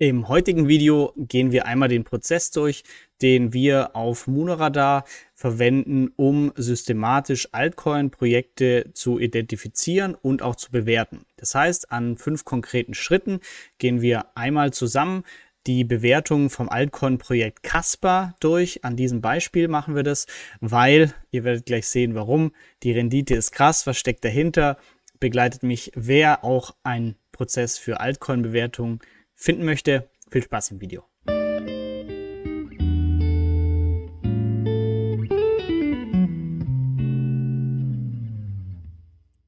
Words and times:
Im 0.00 0.28
heutigen 0.28 0.68
Video 0.68 1.12
gehen 1.16 1.50
wir 1.50 1.66
einmal 1.66 1.88
den 1.88 2.04
Prozess 2.04 2.52
durch, 2.52 2.84
den 3.20 3.52
wir 3.52 3.96
auf 3.96 4.28
Monoradar 4.28 5.04
verwenden, 5.34 6.12
um 6.14 6.52
systematisch 6.54 7.48
Altcoin-Projekte 7.50 8.92
zu 8.94 9.18
identifizieren 9.18 10.14
und 10.14 10.40
auch 10.40 10.54
zu 10.54 10.70
bewerten. 10.70 11.26
Das 11.36 11.56
heißt, 11.56 11.90
an 11.90 12.16
fünf 12.16 12.44
konkreten 12.44 12.94
Schritten 12.94 13.40
gehen 13.78 14.00
wir 14.00 14.36
einmal 14.36 14.72
zusammen 14.72 15.24
die 15.66 15.82
Bewertung 15.82 16.48
vom 16.48 16.68
Altcoin-Projekt 16.68 17.64
Casper 17.64 18.36
durch. 18.38 18.84
An 18.84 18.94
diesem 18.94 19.20
Beispiel 19.20 19.66
machen 19.66 19.96
wir 19.96 20.04
das, 20.04 20.28
weil 20.60 21.12
ihr 21.32 21.42
werdet 21.42 21.66
gleich 21.66 21.88
sehen, 21.88 22.14
warum. 22.14 22.52
Die 22.84 22.92
Rendite 22.92 23.34
ist 23.34 23.50
krass, 23.50 23.84
was 23.84 23.98
steckt 23.98 24.24
dahinter? 24.24 24.78
Begleitet 25.18 25.64
mich, 25.64 25.90
wer 25.96 26.44
auch 26.44 26.76
ein 26.84 27.16
Prozess 27.32 27.78
für 27.78 27.98
Altcoin-Bewertung 27.98 29.00
finden 29.38 29.64
möchte. 29.64 30.10
Viel 30.30 30.42
Spaß 30.42 30.72
im 30.72 30.80
Video. 30.82 31.04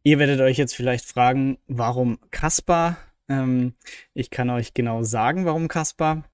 Ihr 0.03 0.19
werdet 0.19 0.41
euch 0.41 0.57
jetzt 0.57 0.75
vielleicht 0.75 1.05
fragen, 1.05 1.59
warum 1.67 2.19
Caspar? 2.31 2.97
Ähm, 3.29 3.75
ich 4.15 4.31
kann 4.31 4.49
euch 4.49 4.73
genau 4.73 5.03
sagen, 5.03 5.45
warum 5.45 5.69
Caspar. 5.69 6.25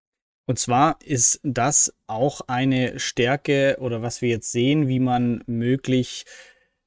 Und 0.47 0.61
zwar 0.61 0.99
ist 1.05 1.41
das 1.43 1.93
auch 2.07 2.43
eine 2.47 3.01
Stärke 3.01 3.79
oder 3.81 4.03
was 4.03 4.23
wir 4.23 4.29
jetzt 4.29 4.53
sehen, 4.53 4.87
wie 4.87 5.01
man 5.01 5.43
möglich, 5.47 6.25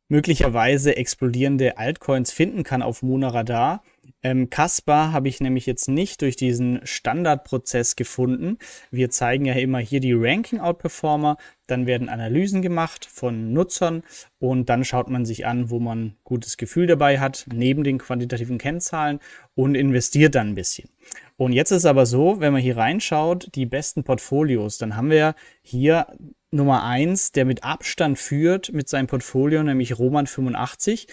möglicherweise 0.08 0.96
explodierende 0.96 1.78
Altcoins 1.78 2.32
finden 2.32 2.64
kann 2.64 2.82
auf 2.82 3.02
Monaradar. 3.04 3.84
Ähm, 4.22 4.50
Caspar 4.50 5.14
habe 5.14 5.30
ich 5.30 5.40
nämlich 5.40 5.66
jetzt 5.66 5.88
nicht 5.88 6.22
durch 6.22 6.36
diesen 6.36 6.82
Standardprozess 6.84 7.96
gefunden. 7.96 8.58
Wir 8.92 9.10
zeigen 9.10 9.46
ja 9.46 9.54
immer 9.54 9.80
hier 9.80 10.02
die 10.02 10.14
Ranking-Outperformer, 10.14 11.38
dann 11.68 11.86
werden 11.86 12.10
Analysen 12.10 12.62
gemacht 12.62 13.06
von 13.06 13.54
Nutzern 13.54 14.04
und 14.40 14.68
dann 14.68 14.84
schaut 14.84 15.10
man 15.10 15.26
sich 15.26 15.46
an, 15.46 15.70
wo 15.70 15.80
man 15.80 16.16
gutes 16.26 16.58
Gefühl 16.58 16.88
dabei 16.88 17.20
hat, 17.20 17.46
neben 17.54 17.84
den 17.84 17.98
quantitativen 17.98 18.58
Kennzahlen 18.58 19.20
und 19.56 19.76
investiert 19.76 20.36
dann 20.36 20.50
ein 20.50 20.56
bisschen. 20.56 20.90
Und 21.38 21.54
jetzt 21.54 21.72
ist 21.72 21.86
aber 21.86 22.06
so, 22.06 22.42
wenn 22.42 22.52
man 22.52 22.62
hier 22.62 22.76
reinschaut, 22.76 23.56
die 23.56 23.66
besten 23.66 24.04
Portfolios, 24.04 24.78
dann 24.78 24.98
haben 24.98 25.10
wir 25.10 25.36
hier 25.62 26.08
Nummer 26.52 26.84
eins, 26.84 27.32
der 27.32 27.46
mit 27.46 27.64
Abstand 27.64 28.18
führt 28.18 28.74
mit 28.74 28.90
seinem 28.90 29.08
Portfolio, 29.08 29.64
nämlich 29.64 29.98
Roman 29.98 30.28
85 30.28 31.08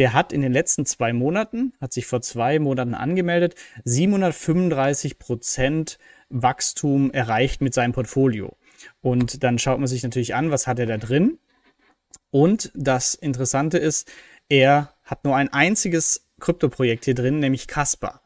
der 0.00 0.14
hat 0.14 0.32
in 0.32 0.40
den 0.40 0.54
letzten 0.54 0.86
zwei 0.86 1.12
Monaten, 1.12 1.74
hat 1.78 1.92
sich 1.92 2.06
vor 2.06 2.22
zwei 2.22 2.58
Monaten 2.58 2.94
angemeldet, 2.94 3.54
735 3.84 5.18
Prozent 5.18 5.98
Wachstum 6.30 7.10
erreicht 7.10 7.60
mit 7.60 7.74
seinem 7.74 7.92
Portfolio. 7.92 8.56
Und 9.02 9.44
dann 9.44 9.58
schaut 9.58 9.78
man 9.78 9.88
sich 9.88 10.02
natürlich 10.02 10.34
an, 10.34 10.50
was 10.50 10.66
hat 10.66 10.78
er 10.78 10.86
da 10.86 10.96
drin. 10.96 11.38
Und 12.30 12.72
das 12.74 13.12
Interessante 13.12 13.76
ist, 13.76 14.10
er 14.48 14.94
hat 15.04 15.26
nur 15.26 15.36
ein 15.36 15.52
einziges 15.52 16.30
Kryptoprojekt 16.40 17.04
hier 17.04 17.14
drin, 17.14 17.38
nämlich 17.38 17.68
Casper. 17.68 18.22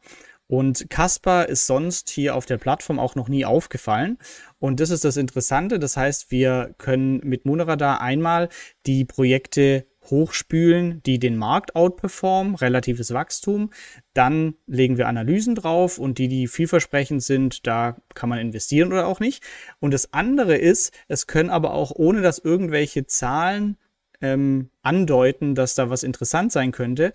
Und 0.47 0.89
Casper 0.89 1.49
ist 1.49 1.67
sonst 1.67 2.09
hier 2.09 2.35
auf 2.35 2.45
der 2.45 2.57
Plattform 2.57 2.99
auch 2.99 3.15
noch 3.15 3.27
nie 3.27 3.43
aufgefallen. 3.43 4.17
Und 4.59 4.79
das 4.79 4.91
ist 4.91 5.03
das 5.03 5.17
Interessante. 5.17 5.77
Das 5.77 5.97
heißt, 5.97 6.31
wir 6.31 6.73
können 6.77 7.19
mit 7.25 7.43
Monoradar 7.45 7.99
einmal 7.99 8.47
die 8.85 9.03
Projekte 9.03 9.85
hochspülen, 10.09 11.01
die 11.03 11.19
den 11.19 11.37
Markt 11.37 11.75
outperformen, 11.75 12.55
relatives 12.55 13.13
Wachstum. 13.13 13.71
Dann 14.13 14.55
legen 14.67 14.97
wir 14.97 15.07
Analysen 15.07 15.55
drauf 15.55 15.97
und 15.97 16.17
die, 16.17 16.27
die 16.27 16.47
vielversprechend 16.47 17.23
sind, 17.23 17.67
da 17.67 17.97
kann 18.13 18.29
man 18.29 18.39
investieren 18.39 18.91
oder 18.91 19.07
auch 19.07 19.19
nicht. 19.19 19.43
Und 19.79 19.93
das 19.93 20.13
andere 20.13 20.55
ist, 20.55 20.93
es 21.07 21.27
können 21.27 21.49
aber 21.49 21.73
auch 21.73 21.91
ohne 21.93 22.21
dass 22.21 22.39
irgendwelche 22.39 23.05
Zahlen 23.07 23.77
ähm, 24.21 24.69
andeuten, 24.81 25.55
dass 25.55 25.75
da 25.75 25.89
was 25.89 26.03
interessant 26.03 26.51
sein 26.51 26.71
könnte, 26.71 27.13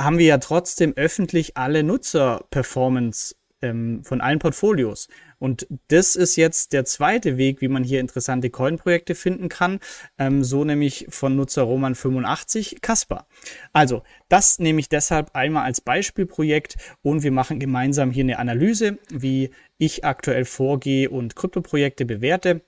haben 0.00 0.18
wir 0.18 0.26
ja 0.26 0.38
trotzdem 0.38 0.94
öffentlich 0.96 1.56
alle 1.56 1.82
Nutzer-Performance 1.82 3.36
ähm, 3.62 4.04
von 4.04 4.20
allen 4.20 4.38
Portfolios. 4.38 5.08
Und 5.38 5.66
das 5.88 6.14
ist 6.14 6.36
jetzt 6.36 6.72
der 6.72 6.84
zweite 6.84 7.36
Weg, 7.36 7.60
wie 7.60 7.68
man 7.68 7.84
hier 7.84 8.00
interessante 8.00 8.50
Coin-Projekte 8.50 9.14
finden 9.14 9.48
kann. 9.48 9.80
Ähm, 10.18 10.44
so 10.44 10.64
nämlich 10.64 11.06
von 11.08 11.34
Nutzer 11.34 11.62
Roman 11.62 11.94
85 11.94 12.80
Kasper. 12.80 13.26
Also, 13.72 14.02
das 14.28 14.58
nehme 14.58 14.80
ich 14.80 14.88
deshalb 14.88 15.34
einmal 15.34 15.64
als 15.64 15.80
Beispielprojekt 15.80 16.76
und 17.02 17.22
wir 17.22 17.32
machen 17.32 17.58
gemeinsam 17.58 18.10
hier 18.10 18.24
eine 18.24 18.38
Analyse, 18.38 18.98
wie 19.10 19.50
ich 19.78 20.04
aktuell 20.04 20.44
vorgehe 20.44 21.10
und 21.10 21.34
Kryptoprojekte 21.34 22.04
bewerte. 22.04 22.62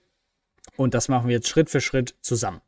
Und 0.76 0.94
das 0.94 1.08
machen 1.08 1.28
wir 1.28 1.36
jetzt 1.36 1.48
Schritt 1.48 1.70
für 1.70 1.80
Schritt 1.80 2.16
zusammen. 2.22 2.60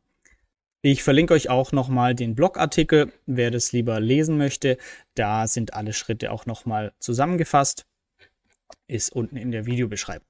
Ich 0.81 1.03
verlinke 1.03 1.33
euch 1.33 1.49
auch 1.49 1.71
nochmal 1.71 2.15
den 2.15 2.35
Blogartikel, 2.35 3.11
wer 3.25 3.51
das 3.51 3.71
lieber 3.71 3.99
lesen 3.99 4.37
möchte. 4.37 4.77
Da 5.15 5.47
sind 5.47 5.73
alle 5.73 5.91
Schritte 5.91 6.31
auch 6.31 6.45
nochmal 6.45 6.93
zusammengefasst 6.99 7.87
ist 8.87 9.11
unten 9.11 9.37
in 9.37 9.51
der 9.51 9.65
Videobeschreibung. 9.65 10.27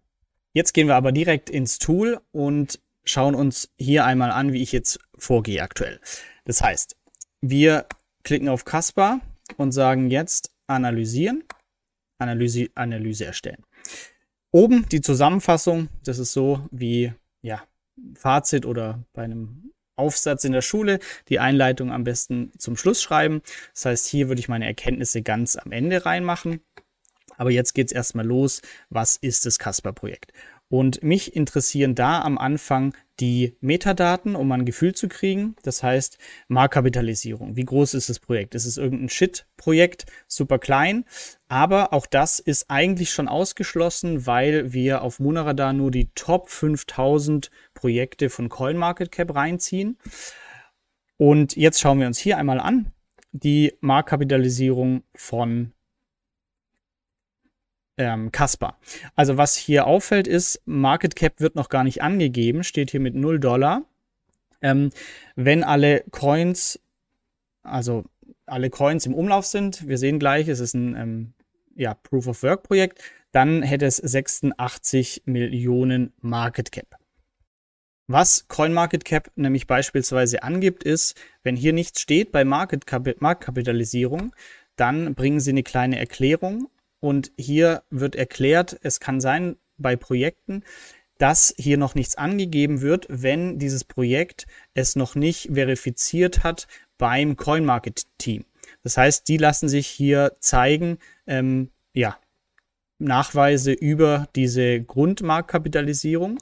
Jetzt 0.54 0.74
gehen 0.74 0.88
wir 0.88 0.96
aber 0.96 1.12
direkt 1.12 1.50
ins 1.50 1.78
Tool 1.80 2.20
und 2.32 2.80
schauen 3.06 3.36
uns 3.36 3.70
hier 3.78 4.06
einmal 4.06 4.32
an, 4.32 4.54
wie 4.54 4.62
ich 4.62 4.72
jetzt 4.72 5.00
vorgehe 5.18 5.62
aktuell. 5.62 6.00
Das 6.46 6.62
heißt, 6.62 6.96
wir 7.42 7.86
klicken 8.24 8.50
auf 8.50 8.66
Caspar 8.66 9.22
und 9.58 9.72
sagen 9.72 10.10
jetzt 10.10 10.52
analysieren, 10.68 11.44
Analyse, 12.20 12.68
Analyse 12.76 13.26
erstellen. 13.26 13.64
Oben 14.52 14.88
die 14.90 15.02
Zusammenfassung, 15.02 15.90
das 16.04 16.20
ist 16.20 16.34
so 16.34 16.68
wie 16.72 17.14
ja, 17.42 17.64
Fazit 18.16 18.66
oder 18.66 19.04
bei 19.14 19.24
einem 19.24 19.72
Aufsatz 19.96 20.44
in 20.44 20.52
der 20.52 20.62
Schule, 20.62 21.00
die 21.28 21.40
Einleitung 21.40 21.92
am 21.92 22.04
besten 22.04 22.52
zum 22.58 22.78
Schluss 22.78 23.02
schreiben. 23.02 23.42
Das 23.74 23.86
heißt, 23.86 24.08
hier 24.08 24.28
würde 24.28 24.40
ich 24.40 24.50
meine 24.50 24.66
Erkenntnisse 24.66 25.22
ganz 25.22 25.56
am 25.56 25.72
Ende 25.72 26.06
reinmachen. 26.06 26.62
Aber 27.38 27.52
jetzt 27.52 27.74
geht 27.74 27.88
es 27.88 27.94
erstmal 27.94 28.26
los. 28.26 28.62
Was 28.90 29.16
ist 29.16 29.46
das 29.46 29.60
Casper-Projekt? 29.60 30.34
Und 30.70 31.02
mich 31.02 31.34
interessieren 31.34 31.96
da 31.96 32.22
am 32.22 32.38
Anfang 32.38 32.94
die 33.22 33.56
Metadaten, 33.62 34.36
um 34.36 34.52
ein 34.52 34.66
Gefühl 34.66 34.94
zu 34.94 35.08
kriegen. 35.08 35.56
Das 35.64 35.82
heißt 35.82 36.18
Marktkapitalisierung. 36.50 37.56
Wie 37.56 37.64
groß 37.64 37.94
ist 37.94 38.10
das 38.10 38.20
Projekt? 38.20 38.54
Es 38.54 38.66
ist 38.66 38.78
irgendein 38.78 39.10
Shit-Projekt, 39.10 40.06
super 40.28 40.60
klein. 40.60 41.06
Aber 41.48 41.94
auch 41.94 42.06
das 42.06 42.40
ist 42.40 42.70
eigentlich 42.70 43.12
schon 43.12 43.30
ausgeschlossen, 43.30 44.26
weil 44.26 44.74
wir 44.74 45.04
auf 45.04 45.20
Monaradar 45.20 45.72
nur 45.72 45.90
die 45.90 46.10
Top 46.16 46.50
5000 46.50 47.50
Projekte 47.74 48.30
von 48.30 48.50
CoinMarketCap 48.50 49.34
reinziehen. 49.34 49.98
Und 51.16 51.56
jetzt 51.56 51.80
schauen 51.80 52.00
wir 52.00 52.08
uns 52.08 52.20
hier 52.20 52.38
einmal 52.38 52.60
an 52.60 52.92
die 53.32 53.74
Marktkapitalisierung 53.82 55.04
von 55.16 55.74
ähm, 57.98 58.32
Kasper. 58.32 58.78
Also 59.16 59.38
was 59.38 59.56
hier 59.56 59.88
auffällt 59.88 60.28
ist, 60.28 60.62
Market 60.66 61.16
Cap 61.16 61.40
wird 61.40 61.56
noch 61.56 61.70
gar 61.70 61.84
nicht 61.84 62.02
angegeben, 62.02 62.64
steht 62.64 62.92
hier 62.92 63.00
mit 63.00 63.16
0 63.16 63.40
Dollar. 63.40 63.84
Ähm, 64.62 64.92
wenn 65.36 65.64
alle 65.64 66.04
Coins, 66.12 66.80
also 67.64 68.06
alle 68.46 68.70
Coins 68.70 69.06
im 69.06 69.14
Umlauf 69.14 69.46
sind, 69.46 69.88
wir 69.88 69.98
sehen 69.98 70.20
gleich, 70.20 70.48
es 70.48 70.60
ist 70.60 70.74
ein 70.74 70.96
ähm, 70.96 71.34
ja, 71.76 71.94
Proof 71.94 72.28
of 72.28 72.44
Work 72.44 72.64
Projekt, 72.64 73.02
dann 73.32 73.62
hätte 73.62 73.86
es 73.86 73.98
86 73.98 75.24
Millionen 75.26 76.14
Market 76.22 76.72
Cap. 76.72 76.98
Was 78.08 78.48
CoinMarketCap 78.48 79.32
nämlich 79.36 79.68
beispielsweise 79.68 80.42
angibt, 80.42 80.86
ist, 80.86 81.20
wenn 81.44 81.58
hier 81.58 81.74
nichts 81.74 82.00
steht 82.00 82.32
bei 82.32 82.46
Marktkapitalisierung, 82.46 84.34
dann 84.78 85.14
bringen 85.14 85.42
sie 85.42 85.52
eine 85.52 85.64
kleine 85.64 86.00
Erklärung 86.00 86.70
und 87.08 87.32
hier 87.38 87.84
wird 87.90 88.18
erklärt, 88.18 88.78
es 88.84 89.00
kann 89.00 89.22
sein 89.22 89.56
bei 89.78 89.96
Projekten, 89.96 90.64
dass 91.18 91.54
hier 91.58 91.78
noch 91.78 91.96
nichts 91.96 92.16
angegeben 92.16 92.82
wird, 92.82 93.06
wenn 93.08 93.60
dieses 93.60 93.86
Projekt 93.86 94.46
es 94.74 94.98
noch 94.98 95.16
nicht 95.16 95.50
verifiziert 95.54 96.44
hat 96.44 96.68
beim 96.98 97.38
CoinMarket-Team. 97.38 98.44
Das 98.84 98.98
heißt, 98.98 99.26
die 99.30 99.38
lassen 99.38 99.70
sich 99.70 99.88
hier 99.88 100.36
zeigen, 100.42 100.98
ähm, 101.28 101.72
ja, 101.94 102.18
Nachweise 103.00 103.72
über 103.72 104.28
diese 104.36 104.82
Grundmarktkapitalisierung, 104.82 106.40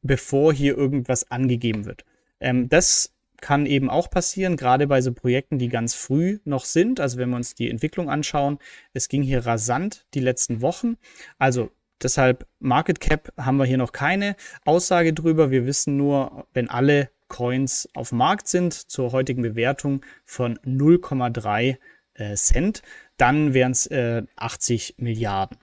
bevor 0.00 0.54
hier 0.54 0.78
irgendwas 0.78 1.30
angegeben 1.30 1.84
wird. 1.84 2.06
Ähm, 2.40 2.70
das 2.70 3.12
kann 3.40 3.66
eben 3.66 3.90
auch 3.90 4.10
passieren, 4.10 4.56
gerade 4.56 4.86
bei 4.86 5.00
so 5.00 5.12
Projekten, 5.12 5.58
die 5.58 5.68
ganz 5.68 5.94
früh 5.94 6.38
noch 6.44 6.64
sind. 6.64 7.00
Also 7.00 7.18
wenn 7.18 7.30
wir 7.30 7.36
uns 7.36 7.54
die 7.54 7.70
Entwicklung 7.70 8.10
anschauen, 8.10 8.58
es 8.92 9.08
ging 9.08 9.22
hier 9.22 9.46
rasant 9.46 10.06
die 10.14 10.20
letzten 10.20 10.62
Wochen. 10.62 10.96
Also 11.38 11.70
deshalb 12.02 12.46
Market 12.58 13.00
Cap 13.00 13.32
haben 13.36 13.56
wir 13.56 13.64
hier 13.64 13.78
noch 13.78 13.92
keine 13.92 14.36
Aussage 14.64 15.12
drüber. 15.12 15.50
Wir 15.50 15.66
wissen 15.66 15.96
nur, 15.96 16.46
wenn 16.52 16.70
alle 16.70 17.10
Coins 17.28 17.88
auf 17.94 18.10
dem 18.10 18.18
Markt 18.18 18.48
sind 18.48 18.72
zur 18.72 19.12
heutigen 19.12 19.42
Bewertung 19.42 20.04
von 20.24 20.58
0,3 20.60 21.76
äh, 22.14 22.34
Cent, 22.34 22.82
dann 23.16 23.54
wären 23.54 23.72
es 23.72 23.86
äh, 23.86 24.22
80 24.36 24.94
Milliarden. 24.98 25.58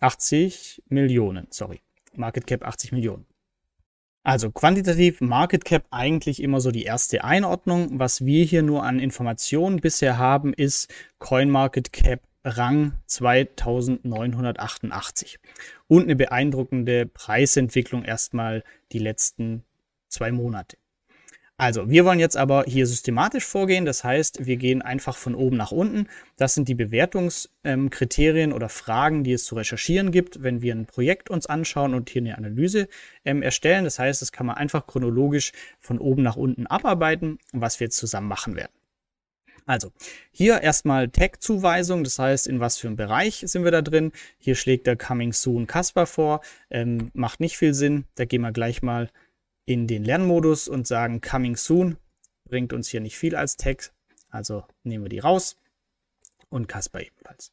80 0.00 0.82
Millionen, 0.88 1.46
sorry. 1.50 1.80
Market 2.14 2.46
Cap 2.46 2.64
80 2.64 2.92
Millionen. 2.92 3.26
Also 4.24 4.50
quantitativ 4.50 5.20
Market 5.20 5.64
Cap 5.66 5.84
eigentlich 5.90 6.42
immer 6.42 6.62
so 6.62 6.70
die 6.70 6.84
erste 6.84 7.24
Einordnung. 7.24 7.98
Was 7.98 8.24
wir 8.24 8.42
hier 8.44 8.62
nur 8.62 8.82
an 8.82 8.98
Informationen 8.98 9.76
bisher 9.76 10.16
haben, 10.16 10.54
ist 10.54 10.90
Coin 11.18 11.50
Market 11.50 11.92
Cap 11.92 12.22
Rang 12.42 12.94
2988 13.06 15.38
und 15.88 16.04
eine 16.04 16.16
beeindruckende 16.16 17.04
Preisentwicklung 17.04 18.02
erstmal 18.02 18.64
die 18.92 18.98
letzten 18.98 19.62
zwei 20.08 20.32
Monate. 20.32 20.78
Also, 21.56 21.88
wir 21.88 22.04
wollen 22.04 22.18
jetzt 22.18 22.36
aber 22.36 22.64
hier 22.66 22.84
systematisch 22.84 23.44
vorgehen. 23.44 23.84
Das 23.84 24.02
heißt, 24.02 24.44
wir 24.44 24.56
gehen 24.56 24.82
einfach 24.82 25.16
von 25.16 25.36
oben 25.36 25.56
nach 25.56 25.70
unten. 25.70 26.08
Das 26.36 26.54
sind 26.54 26.68
die 26.68 26.74
Bewertungskriterien 26.74 28.50
ähm, 28.50 28.56
oder 28.56 28.68
Fragen, 28.68 29.22
die 29.22 29.32
es 29.32 29.44
zu 29.44 29.54
recherchieren 29.54 30.10
gibt, 30.10 30.42
wenn 30.42 30.62
wir 30.62 30.74
ein 30.74 30.86
Projekt 30.86 31.30
uns 31.30 31.46
anschauen 31.46 31.94
und 31.94 32.10
hier 32.10 32.22
eine 32.22 32.36
Analyse 32.36 32.88
ähm, 33.24 33.40
erstellen. 33.40 33.84
Das 33.84 34.00
heißt, 34.00 34.20
das 34.20 34.32
kann 34.32 34.46
man 34.46 34.56
einfach 34.56 34.88
chronologisch 34.88 35.52
von 35.78 35.98
oben 36.00 36.24
nach 36.24 36.36
unten 36.36 36.66
abarbeiten, 36.66 37.38
was 37.52 37.78
wir 37.78 37.86
jetzt 37.86 37.98
zusammen 37.98 38.26
machen 38.26 38.56
werden. 38.56 38.72
Also, 39.66 39.92
hier 40.30 40.60
erstmal 40.60 41.08
Tag-Zuweisung, 41.08 42.04
das 42.04 42.18
heißt, 42.18 42.48
in 42.48 42.60
was 42.60 42.76
für 42.76 42.88
einem 42.88 42.96
Bereich 42.96 43.44
sind 43.46 43.64
wir 43.64 43.70
da 43.70 43.80
drin. 43.80 44.12
Hier 44.38 44.56
schlägt 44.56 44.86
der 44.86 44.96
Coming 44.96 45.32
Soon 45.32 45.66
Casper 45.66 46.04
vor, 46.06 46.42
ähm, 46.68 47.10
macht 47.14 47.40
nicht 47.40 47.56
viel 47.56 47.72
Sinn. 47.72 48.04
Da 48.16 48.26
gehen 48.26 48.42
wir 48.42 48.52
gleich 48.52 48.82
mal 48.82 49.08
in 49.66 49.86
den 49.86 50.04
Lernmodus 50.04 50.68
und 50.68 50.86
sagen 50.86 51.20
Coming 51.20 51.56
Soon. 51.56 51.96
Bringt 52.44 52.72
uns 52.72 52.88
hier 52.88 53.00
nicht 53.00 53.16
viel 53.16 53.36
als 53.36 53.56
Tag. 53.56 53.92
Also 54.28 54.64
nehmen 54.82 55.04
wir 55.04 55.08
die 55.08 55.20
raus. 55.20 55.56
Und 56.48 56.68
Casper 56.68 57.00
ebenfalls. 57.00 57.52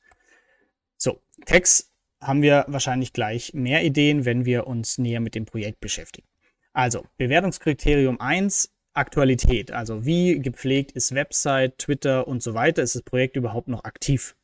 So, 0.97 1.21
Tags 1.45 1.91
haben 2.19 2.41
wir 2.41 2.65
wahrscheinlich 2.67 3.13
gleich 3.13 3.53
mehr 3.53 3.83
Ideen, 3.83 4.25
wenn 4.25 4.45
wir 4.45 4.67
uns 4.67 4.97
näher 4.97 5.19
mit 5.19 5.33
dem 5.33 5.45
Projekt 5.45 5.79
beschäftigen. 5.79 6.27
Also, 6.73 7.05
Bewertungskriterium 7.17 8.21
1, 8.21 8.71
Aktualität. 8.93 9.71
Also, 9.71 10.05
wie 10.05 10.39
gepflegt 10.39 10.91
ist 10.91 11.15
Website, 11.15 11.79
Twitter 11.79 12.27
und 12.27 12.43
so 12.43 12.53
weiter? 12.53 12.83
Ist 12.83 12.95
das 12.95 13.01
Projekt 13.01 13.35
überhaupt 13.35 13.67
noch 13.67 13.83
aktiv? 13.83 14.35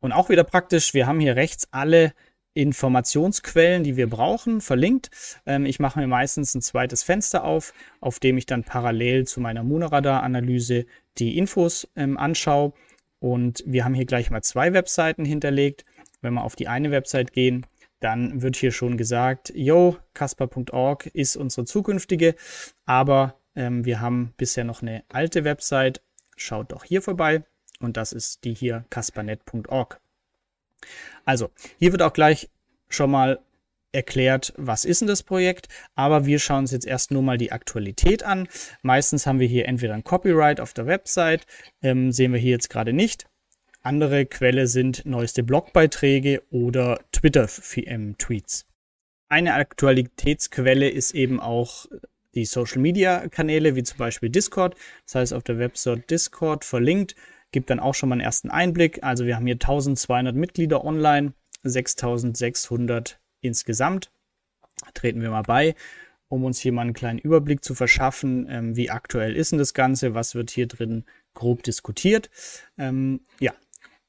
Und 0.00 0.12
auch 0.12 0.28
wieder 0.28 0.44
praktisch, 0.44 0.94
wir 0.94 1.06
haben 1.06 1.20
hier 1.20 1.36
rechts 1.36 1.68
alle 1.70 2.12
Informationsquellen, 2.54 3.84
die 3.84 3.96
wir 3.96 4.08
brauchen, 4.08 4.60
verlinkt. 4.60 5.10
Ähm, 5.46 5.66
ich 5.66 5.80
mache 5.80 5.98
mir 5.98 6.06
meistens 6.06 6.54
ein 6.54 6.62
zweites 6.62 7.02
Fenster 7.02 7.44
auf, 7.44 7.72
auf 8.00 8.18
dem 8.18 8.36
ich 8.38 8.46
dann 8.46 8.64
parallel 8.64 9.26
zu 9.26 9.40
meiner 9.40 9.62
Monoradar-Analyse 9.62 10.86
die 11.18 11.38
Infos 11.38 11.88
ähm, 11.96 12.18
anschaue. 12.18 12.72
Und 13.18 13.62
wir 13.66 13.84
haben 13.84 13.94
hier 13.94 14.06
gleich 14.06 14.30
mal 14.30 14.42
zwei 14.42 14.72
Webseiten 14.72 15.24
hinterlegt. 15.24 15.84
Wenn 16.20 16.34
wir 16.34 16.44
auf 16.44 16.56
die 16.56 16.68
eine 16.68 16.90
Website 16.90 17.32
gehen, 17.32 17.66
dann 18.00 18.42
wird 18.42 18.56
hier 18.56 18.72
schon 18.72 18.96
gesagt, 18.96 19.52
yo, 19.54 19.96
casper.org 20.14 21.06
ist 21.06 21.36
unsere 21.36 21.64
zukünftige, 21.64 22.34
aber 22.84 23.38
ähm, 23.54 23.84
wir 23.84 24.00
haben 24.00 24.34
bisher 24.36 24.64
noch 24.64 24.82
eine 24.82 25.04
alte 25.08 25.44
Website. 25.44 26.02
Schaut 26.36 26.72
doch 26.72 26.84
hier 26.84 27.02
vorbei 27.02 27.44
und 27.80 27.96
das 27.96 28.12
ist 28.12 28.44
die 28.44 28.54
hier 28.54 28.84
caspernet.org. 28.90 30.01
Also, 31.24 31.50
hier 31.78 31.92
wird 31.92 32.02
auch 32.02 32.12
gleich 32.12 32.50
schon 32.88 33.10
mal 33.10 33.40
erklärt, 33.92 34.54
was 34.56 34.84
ist 34.84 35.02
denn 35.02 35.08
das 35.08 35.22
Projekt, 35.22 35.68
aber 35.94 36.24
wir 36.24 36.38
schauen 36.38 36.60
uns 36.60 36.70
jetzt 36.72 36.86
erst 36.86 37.10
nur 37.10 37.22
mal 37.22 37.38
die 37.38 37.52
Aktualität 37.52 38.22
an. 38.22 38.48
Meistens 38.82 39.26
haben 39.26 39.38
wir 39.38 39.46
hier 39.46 39.66
entweder 39.68 39.94
ein 39.94 40.04
Copyright 40.04 40.60
auf 40.60 40.72
der 40.72 40.86
Website, 40.86 41.46
ähm, 41.82 42.10
sehen 42.10 42.32
wir 42.32 42.40
hier 42.40 42.52
jetzt 42.52 42.70
gerade 42.70 42.92
nicht. 42.92 43.26
Andere 43.82 44.26
Quelle 44.26 44.66
sind 44.66 45.04
neueste 45.04 45.42
Blogbeiträge 45.42 46.42
oder 46.50 47.00
Twitter-Tweets. 47.12 48.66
Eine 49.28 49.54
Aktualitätsquelle 49.54 50.88
ist 50.88 51.14
eben 51.14 51.40
auch 51.40 51.86
die 52.34 52.44
Social-Media-Kanäle, 52.44 53.74
wie 53.74 53.82
zum 53.82 53.98
Beispiel 53.98 54.30
Discord. 54.30 54.76
Das 55.06 55.16
heißt, 55.16 55.34
auf 55.34 55.42
der 55.42 55.58
Website 55.58 56.10
Discord 56.10 56.64
verlinkt 56.64 57.14
gibt 57.52 57.70
dann 57.70 57.80
auch 57.80 57.94
schon 57.94 58.08
mal 58.08 58.14
einen 58.14 58.22
ersten 58.22 58.50
Einblick. 58.50 59.02
Also 59.02 59.26
wir 59.26 59.36
haben 59.36 59.46
hier 59.46 59.54
1200 59.54 60.34
Mitglieder 60.34 60.84
online, 60.84 61.34
6600 61.62 63.20
insgesamt. 63.40 64.10
Treten 64.94 65.20
wir 65.20 65.30
mal 65.30 65.42
bei, 65.42 65.74
um 66.28 66.44
uns 66.44 66.58
hier 66.58 66.72
mal 66.72 66.82
einen 66.82 66.94
kleinen 66.94 67.18
Überblick 67.18 67.62
zu 67.62 67.74
verschaffen, 67.74 68.46
ähm, 68.48 68.76
wie 68.76 68.90
aktuell 68.90 69.36
ist 69.36 69.52
denn 69.52 69.58
das 69.58 69.74
Ganze, 69.74 70.14
was 70.14 70.34
wird 70.34 70.50
hier 70.50 70.66
drin 70.66 71.04
grob 71.34 71.62
diskutiert. 71.62 72.30
Ähm, 72.78 73.20
ja, 73.38 73.52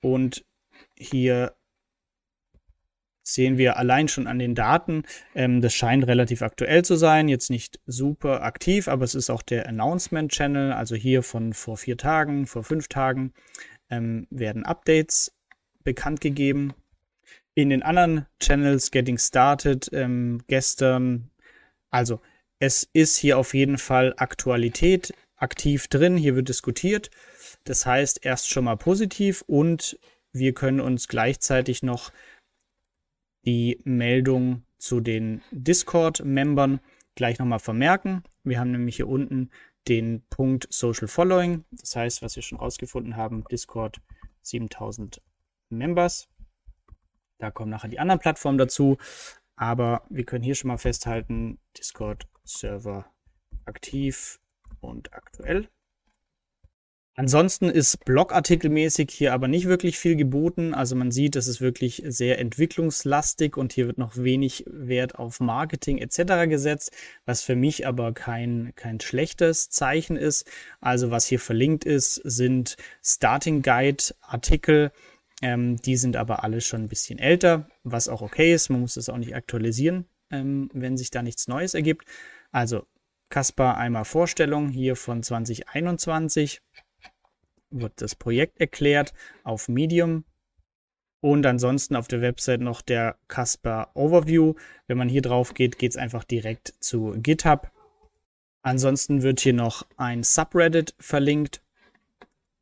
und 0.01 0.45
hier 0.97 1.53
sehen 3.23 3.57
wir 3.57 3.77
allein 3.77 4.07
schon 4.07 4.27
an 4.27 4.37
den 4.37 4.53
Daten, 4.53 5.03
ähm, 5.33 5.61
das 5.61 5.73
scheint 5.73 6.05
relativ 6.05 6.41
aktuell 6.41 6.83
zu 6.83 6.95
sein, 6.95 7.29
jetzt 7.29 7.49
nicht 7.49 7.79
super 7.85 8.43
aktiv, 8.43 8.87
aber 8.87 9.05
es 9.05 9.15
ist 9.15 9.29
auch 9.29 9.41
der 9.41 9.67
Announcement 9.67 10.31
Channel, 10.31 10.73
also 10.73 10.95
hier 10.95 11.23
von 11.23 11.53
vor 11.53 11.77
vier 11.77 11.97
Tagen, 11.97 12.45
vor 12.45 12.63
fünf 12.63 12.89
Tagen 12.89 13.33
ähm, 13.89 14.27
werden 14.29 14.65
Updates 14.65 15.33
bekannt 15.83 16.21
gegeben. 16.21 16.73
In 17.55 17.69
den 17.69 17.83
anderen 17.83 18.25
Channels 18.39 18.91
Getting 18.91 19.17
Started 19.17 19.89
ähm, 19.93 20.41
gestern, 20.47 21.29
also 21.89 22.19
es 22.59 22.89
ist 22.93 23.17
hier 23.17 23.37
auf 23.37 23.53
jeden 23.53 23.77
Fall 23.77 24.13
Aktualität 24.17 25.13
aktiv 25.35 25.87
drin, 25.87 26.17
hier 26.17 26.35
wird 26.35 26.49
diskutiert. 26.49 27.11
Das 27.65 27.85
heißt 27.85 28.25
erst 28.25 28.49
schon 28.49 28.65
mal 28.65 28.77
positiv 28.77 29.43
und 29.47 29.99
wir 30.31 30.53
können 30.53 30.79
uns 30.79 31.07
gleichzeitig 31.07 31.83
noch 31.83 32.11
die 33.45 33.79
Meldung 33.83 34.63
zu 34.77 34.99
den 34.99 35.41
Discord-Membern 35.51 36.79
gleich 37.15 37.39
nochmal 37.39 37.59
vermerken. 37.59 38.23
Wir 38.43 38.59
haben 38.59 38.71
nämlich 38.71 38.97
hier 38.97 39.07
unten 39.07 39.51
den 39.87 40.23
Punkt 40.29 40.67
Social 40.69 41.07
Following. 41.07 41.65
Das 41.71 41.95
heißt, 41.95 42.21
was 42.21 42.35
wir 42.35 42.43
schon 42.43 42.57
rausgefunden 42.57 43.15
haben, 43.15 43.43
Discord 43.51 44.01
7000 44.41 45.21
Members. 45.69 46.29
Da 47.37 47.51
kommen 47.51 47.71
nachher 47.71 47.89
die 47.89 47.99
anderen 47.99 48.19
Plattformen 48.19 48.57
dazu. 48.57 48.97
Aber 49.55 50.05
wir 50.09 50.25
können 50.25 50.43
hier 50.43 50.55
schon 50.55 50.69
mal 50.69 50.77
festhalten, 50.77 51.59
Discord-Server 51.77 53.05
aktiv 53.65 54.39
und 54.79 55.13
aktuell. 55.13 55.69
Ansonsten 57.15 57.69
ist 57.69 58.05
blogartikelmäßig 58.05 59.11
hier 59.11 59.33
aber 59.33 59.47
nicht 59.47 59.67
wirklich 59.67 59.99
viel 59.99 60.15
geboten. 60.15 60.73
Also 60.73 60.95
man 60.95 61.11
sieht, 61.11 61.35
es 61.35 61.47
ist 61.47 61.61
wirklich 61.61 62.01
sehr 62.07 62.39
entwicklungslastig 62.39 63.55
und 63.55 63.71
hier 63.71 63.85
wird 63.85 63.99
noch 63.99 64.17
wenig 64.17 64.63
Wert 64.67 65.19
auf 65.19 65.39
Marketing 65.39 65.99
etc. 65.99 66.49
gesetzt, 66.49 66.91
was 67.25 67.43
für 67.43 67.55
mich 67.55 67.85
aber 67.85 68.13
kein, 68.13 68.73
kein 68.75 68.99
schlechtes 68.99 69.69
Zeichen 69.69 70.17
ist. 70.17 70.49
Also 70.81 71.11
was 71.11 71.27
hier 71.27 71.39
verlinkt 71.39 71.85
ist, 71.85 72.15
sind 72.15 72.77
Starting 73.03 73.61
Guide 73.61 74.03
Artikel. 74.21 74.91
Ähm, 75.43 75.75
die 75.77 75.97
sind 75.97 76.15
aber 76.15 76.43
alle 76.43 76.61
schon 76.61 76.81
ein 76.81 76.89
bisschen 76.89 77.19
älter, 77.19 77.67
was 77.83 78.09
auch 78.09 78.23
okay 78.23 78.55
ist. 78.55 78.69
Man 78.69 78.81
muss 78.81 78.97
es 78.97 79.09
auch 79.09 79.17
nicht 79.17 79.35
aktualisieren, 79.35 80.05
ähm, 80.31 80.71
wenn 80.73 80.97
sich 80.97 81.11
da 81.11 81.21
nichts 81.21 81.47
Neues 81.47 81.75
ergibt. 81.75 82.05
Also 82.51 82.87
Kaspar 83.29 83.77
einmal 83.77 84.05
Vorstellung 84.05 84.69
hier 84.69 84.95
von 84.95 85.21
2021 85.21 86.61
wird 87.73 87.93
das 88.01 88.15
Projekt 88.15 88.59
erklärt 88.59 89.13
auf 89.43 89.67
Medium. 89.67 90.23
Und 91.19 91.45
ansonsten 91.45 91.95
auf 91.95 92.07
der 92.07 92.21
Website 92.21 92.59
noch 92.59 92.81
der 92.81 93.17
Casper 93.29 93.91
Overview. 93.93 94.55
Wenn 94.87 94.97
man 94.97 95.07
hier 95.07 95.21
drauf 95.21 95.53
geht, 95.53 95.79
geht 95.79 95.91
es 95.91 95.97
einfach 95.97 96.25
direkt 96.25 96.73
zu 96.79 97.15
GitHub. 97.17 97.71
Ansonsten 98.61 99.23
wird 99.23 99.39
hier 99.39 99.53
noch 99.53 99.85
ein 99.97 100.23
Subreddit 100.23 100.95
verlinkt. 100.99 101.61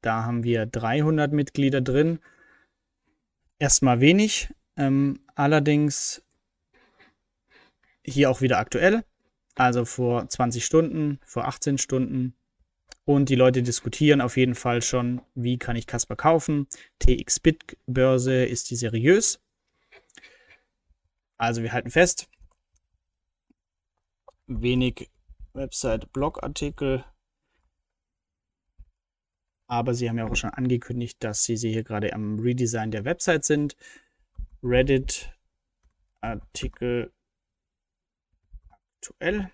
Da 0.02 0.24
haben 0.26 0.44
wir 0.44 0.66
300 0.66 1.32
Mitglieder 1.32 1.82
drin. 1.82 2.20
Erstmal 3.60 4.00
wenig. 4.00 4.50
Ähm, 4.78 5.20
allerdings 5.36 6.24
hier 8.04 8.30
auch 8.30 8.42
wieder 8.42 8.58
aktuell. 8.58 9.04
Also 9.56 9.86
vor 9.86 10.28
20 10.28 10.66
Stunden, 10.66 11.20
vor 11.26 11.48
18 11.48 11.78
Stunden 11.78 12.36
und 13.06 13.30
die 13.30 13.36
Leute 13.36 13.64
diskutieren 13.64 14.22
auf 14.22 14.38
jeden 14.38 14.56
Fall 14.56 14.82
schon, 14.82 15.22
wie 15.36 15.58
kann 15.58 15.76
ich 15.76 15.88
Casper 15.88 16.16
kaufen. 16.16 16.68
TX-Bit 17.00 17.78
Börse 17.88 18.46
ist 18.46 18.70
die 18.70 18.76
seriös. 18.76 19.42
Also 21.38 21.64
wir 21.64 21.74
halten 21.74 21.90
fest, 21.90 22.30
wenig 24.48 25.10
Website-Blogartikel. 25.54 27.04
Aber 29.68 29.94
sie 29.94 30.10
haben 30.10 30.18
ja 30.18 30.28
auch 30.28 30.36
schon 30.36 30.50
angekündigt, 30.52 31.24
dass 31.24 31.46
sie 31.46 31.56
hier 31.56 31.84
gerade 31.84 32.14
am 32.14 32.40
Redesign 32.40 32.92
der 32.92 33.06
Website 33.06 33.46
sind. 33.46 33.78
Reddit-Artikel 34.62 37.14
aktuell. 39.02 39.52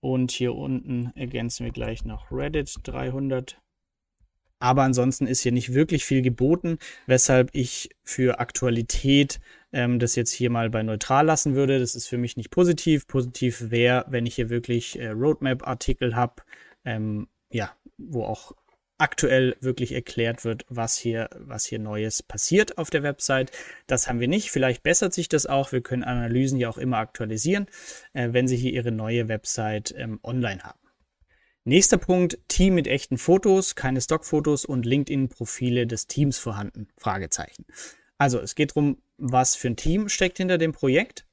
Und 0.00 0.30
hier 0.30 0.54
unten 0.54 1.12
ergänzen 1.14 1.64
wir 1.64 1.72
gleich 1.72 2.04
noch 2.04 2.30
Reddit 2.30 2.74
300. 2.84 3.60
Aber 4.60 4.82
ansonsten 4.82 5.26
ist 5.26 5.42
hier 5.42 5.52
nicht 5.52 5.72
wirklich 5.72 6.04
viel 6.04 6.22
geboten, 6.22 6.78
weshalb 7.06 7.50
ich 7.52 7.90
für 8.02 8.40
Aktualität 8.40 9.40
ähm, 9.72 9.98
das 9.98 10.16
jetzt 10.16 10.32
hier 10.32 10.50
mal 10.50 10.68
bei 10.70 10.82
neutral 10.82 11.26
lassen 11.26 11.54
würde. 11.54 11.78
Das 11.78 11.94
ist 11.94 12.08
für 12.08 12.18
mich 12.18 12.36
nicht 12.36 12.50
positiv. 12.50 13.06
Positiv 13.06 13.70
wäre, 13.70 14.04
wenn 14.08 14.26
ich 14.26 14.34
hier 14.34 14.50
wirklich 14.50 14.98
äh, 14.98 15.10
Roadmap-Artikel 15.10 16.16
habe, 16.16 16.42
ähm, 16.84 17.28
ja, 17.50 17.72
wo 17.98 18.24
auch 18.24 18.52
aktuell 18.98 19.56
wirklich 19.60 19.92
erklärt 19.92 20.44
wird, 20.44 20.66
was 20.68 20.96
hier, 20.98 21.30
was 21.38 21.64
hier 21.64 21.78
Neues 21.78 22.22
passiert 22.22 22.78
auf 22.78 22.90
der 22.90 23.02
Website. 23.02 23.52
Das 23.86 24.08
haben 24.08 24.20
wir 24.20 24.28
nicht. 24.28 24.50
Vielleicht 24.50 24.82
bessert 24.82 25.14
sich 25.14 25.28
das 25.28 25.46
auch. 25.46 25.72
Wir 25.72 25.80
können 25.80 26.04
Analysen 26.04 26.58
ja 26.58 26.68
auch 26.68 26.78
immer 26.78 26.98
aktualisieren, 26.98 27.66
äh, 28.12 28.28
wenn 28.32 28.48
Sie 28.48 28.56
hier 28.56 28.72
Ihre 28.72 28.92
neue 28.92 29.28
Website 29.28 29.94
ähm, 29.96 30.18
online 30.22 30.62
haben. 30.62 30.78
Nächster 31.64 31.98
Punkt, 31.98 32.38
Team 32.48 32.74
mit 32.74 32.86
echten 32.86 33.18
Fotos, 33.18 33.74
keine 33.74 34.00
Stockfotos 34.00 34.64
und 34.64 34.86
LinkedIn-Profile 34.86 35.86
des 35.86 36.06
Teams 36.06 36.38
vorhanden? 36.38 36.88
Fragezeichen. 36.96 37.66
Also 38.16 38.40
es 38.40 38.54
geht 38.54 38.70
darum, 38.70 39.02
was 39.18 39.54
für 39.54 39.68
ein 39.68 39.76
Team 39.76 40.08
steckt 40.08 40.38
hinter 40.38 40.58
dem 40.58 40.72
Projekt. 40.72 41.26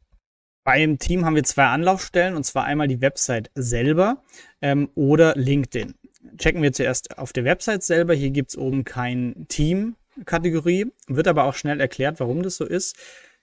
Beim 0.66 0.98
Team 0.98 1.26
haben 1.26 1.36
wir 1.36 1.44
zwei 1.44 1.68
Anlaufstellen 1.68 2.36
und 2.36 2.44
zwar 2.44 2.66
einmal 2.66 2.88
die 2.88 3.00
Website 3.00 3.50
selber 3.56 4.24
ähm, 4.62 4.90
oder 4.96 5.36
LinkedIn. 5.36 5.94
Checken 6.38 6.62
wir 6.62 6.74
zuerst 6.74 7.18
auf 7.18 7.34
der 7.34 7.46
Website 7.46 7.84
selber. 7.84 8.14
Hier 8.14 8.32
gibt 8.32 8.52
es 8.52 8.58
oben 8.58 8.84
kein 8.84 9.46
Team-Kategorie, 9.48 10.92
wird 11.08 11.28
aber 11.28 11.46
auch 11.46 11.54
schnell 11.54 11.80
erklärt, 11.80 12.20
warum 12.20 12.44
das 12.44 12.58
so 12.58 12.66
ist. 12.66 12.96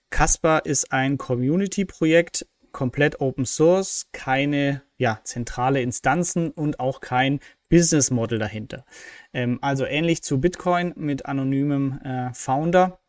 Casper 0.09 0.61
ist 0.65 0.91
ein 0.91 1.17
Community-Projekt, 1.17 2.45
komplett 2.71 3.21
Open 3.21 3.45
Source, 3.45 4.07
keine 4.11 4.81
ja, 4.97 5.19
zentrale 5.23 5.81
Instanzen 5.81 6.51
und 6.51 6.79
auch 6.79 7.01
kein 7.01 7.39
Business 7.69 8.11
Model 8.11 8.39
dahinter. 8.39 8.85
Ähm, 9.33 9.59
also 9.61 9.85
ähnlich 9.85 10.23
zu 10.23 10.39
Bitcoin 10.39 10.93
mit 10.95 11.25
anonymem 11.25 11.99
äh, 12.03 12.33
Founder 12.33 12.99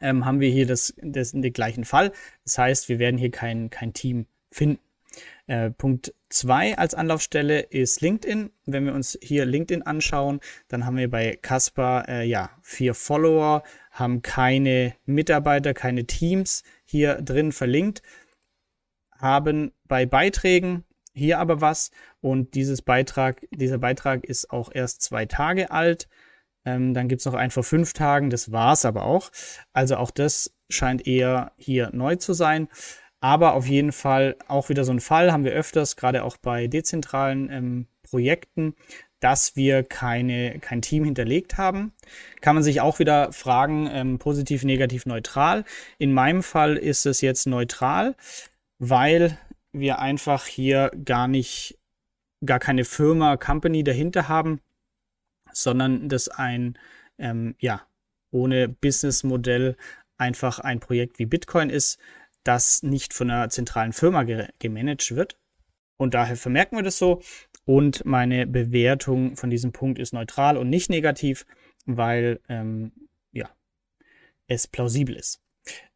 ähm, 0.00 0.24
haben 0.24 0.40
wir 0.40 0.50
hier 0.50 0.66
das, 0.66 0.94
das, 1.02 1.32
den 1.32 1.52
gleichen 1.52 1.84
Fall. 1.84 2.12
Das 2.44 2.58
heißt, 2.58 2.88
wir 2.88 2.98
werden 2.98 3.18
hier 3.18 3.30
kein, 3.30 3.70
kein 3.70 3.92
Team 3.92 4.26
finden. 4.50 4.78
Äh, 5.46 5.70
Punkt 5.70 6.14
2 6.28 6.78
als 6.78 6.94
Anlaufstelle 6.94 7.60
ist 7.60 8.00
LinkedIn. 8.00 8.50
Wenn 8.66 8.86
wir 8.86 8.94
uns 8.94 9.18
hier 9.22 9.44
LinkedIn 9.44 9.82
anschauen, 9.82 10.40
dann 10.68 10.86
haben 10.86 10.96
wir 10.96 11.10
bei 11.10 11.36
Casper 11.40 12.04
äh, 12.08 12.24
ja, 12.24 12.50
vier 12.62 12.94
Follower, 12.94 13.62
haben 13.90 14.22
keine 14.22 14.94
Mitarbeiter, 15.06 15.74
keine 15.74 16.06
Teams 16.06 16.62
hier 16.84 17.20
drin 17.22 17.52
verlinkt, 17.52 18.02
haben 19.18 19.72
bei 19.84 20.06
Beiträgen 20.06 20.84
hier 21.12 21.38
aber 21.38 21.60
was 21.60 21.90
und 22.20 22.54
dieses 22.54 22.82
Beitrag, 22.82 23.46
dieser 23.50 23.78
Beitrag 23.78 24.24
ist 24.24 24.50
auch 24.50 24.70
erst 24.72 25.02
zwei 25.02 25.26
Tage 25.26 25.70
alt. 25.70 26.08
Ähm, 26.64 26.94
dann 26.94 27.08
gibt 27.08 27.20
es 27.20 27.26
noch 27.26 27.34
einen 27.34 27.50
vor 27.50 27.64
fünf 27.64 27.92
Tagen, 27.92 28.30
das 28.30 28.52
war 28.52 28.74
es 28.74 28.84
aber 28.84 29.04
auch. 29.04 29.30
Also 29.72 29.96
auch 29.96 30.10
das 30.10 30.54
scheint 30.68 31.06
eher 31.06 31.52
hier 31.56 31.90
neu 31.92 32.16
zu 32.16 32.32
sein. 32.32 32.68
Aber 33.20 33.52
auf 33.54 33.66
jeden 33.66 33.92
Fall 33.92 34.36
auch 34.48 34.70
wieder 34.70 34.84
so 34.84 34.92
ein 34.92 35.00
Fall, 35.00 35.32
haben 35.32 35.44
wir 35.44 35.52
öfters, 35.52 35.96
gerade 35.96 36.24
auch 36.24 36.36
bei 36.38 36.66
dezentralen 36.66 37.50
ähm, 37.50 37.86
Projekten, 38.02 38.74
dass 39.20 39.54
wir 39.54 39.84
keine, 39.84 40.58
kein 40.60 40.80
Team 40.80 41.04
hinterlegt 41.04 41.58
haben. 41.58 41.92
Kann 42.40 42.56
man 42.56 42.64
sich 42.64 42.80
auch 42.80 42.98
wieder 42.98 43.32
fragen, 43.32 43.88
ähm, 43.92 44.18
positiv, 44.18 44.64
negativ, 44.64 45.04
neutral. 45.04 45.64
In 45.98 46.12
meinem 46.14 46.42
Fall 46.42 46.76
ist 46.76 47.04
es 47.04 47.20
jetzt 47.20 47.46
neutral, 47.46 48.16
weil 48.78 49.38
wir 49.72 49.98
einfach 49.98 50.46
hier 50.46 50.90
gar 51.04 51.28
nicht, 51.28 51.78
gar 52.44 52.58
keine 52.58 52.84
Firma, 52.84 53.36
Company 53.36 53.84
dahinter 53.84 54.28
haben, 54.28 54.60
sondern 55.52 56.08
das 56.08 56.28
ein, 56.28 56.78
ähm, 57.18 57.54
ja, 57.58 57.82
ohne 58.30 58.68
Businessmodell 58.68 59.76
einfach 60.16 60.58
ein 60.60 60.80
Projekt 60.80 61.18
wie 61.18 61.26
Bitcoin 61.26 61.70
ist, 61.70 61.98
das 62.44 62.82
nicht 62.82 63.14
von 63.14 63.30
einer 63.30 63.48
zentralen 63.48 63.92
Firma 63.92 64.22
ge 64.22 64.48
gemanagt 64.58 65.14
wird. 65.14 65.38
Und 65.96 66.14
daher 66.14 66.36
vermerken 66.36 66.76
wir 66.76 66.82
das 66.82 66.98
so. 66.98 67.20
Und 67.64 68.04
meine 68.04 68.46
Bewertung 68.46 69.36
von 69.36 69.50
diesem 69.50 69.72
Punkt 69.72 69.98
ist 69.98 70.14
neutral 70.14 70.56
und 70.56 70.70
nicht 70.70 70.88
negativ, 70.88 71.44
weil 71.84 72.40
ähm, 72.48 72.92
ja, 73.32 73.50
es 74.46 74.66
plausibel 74.66 75.14
ist. 75.14 75.42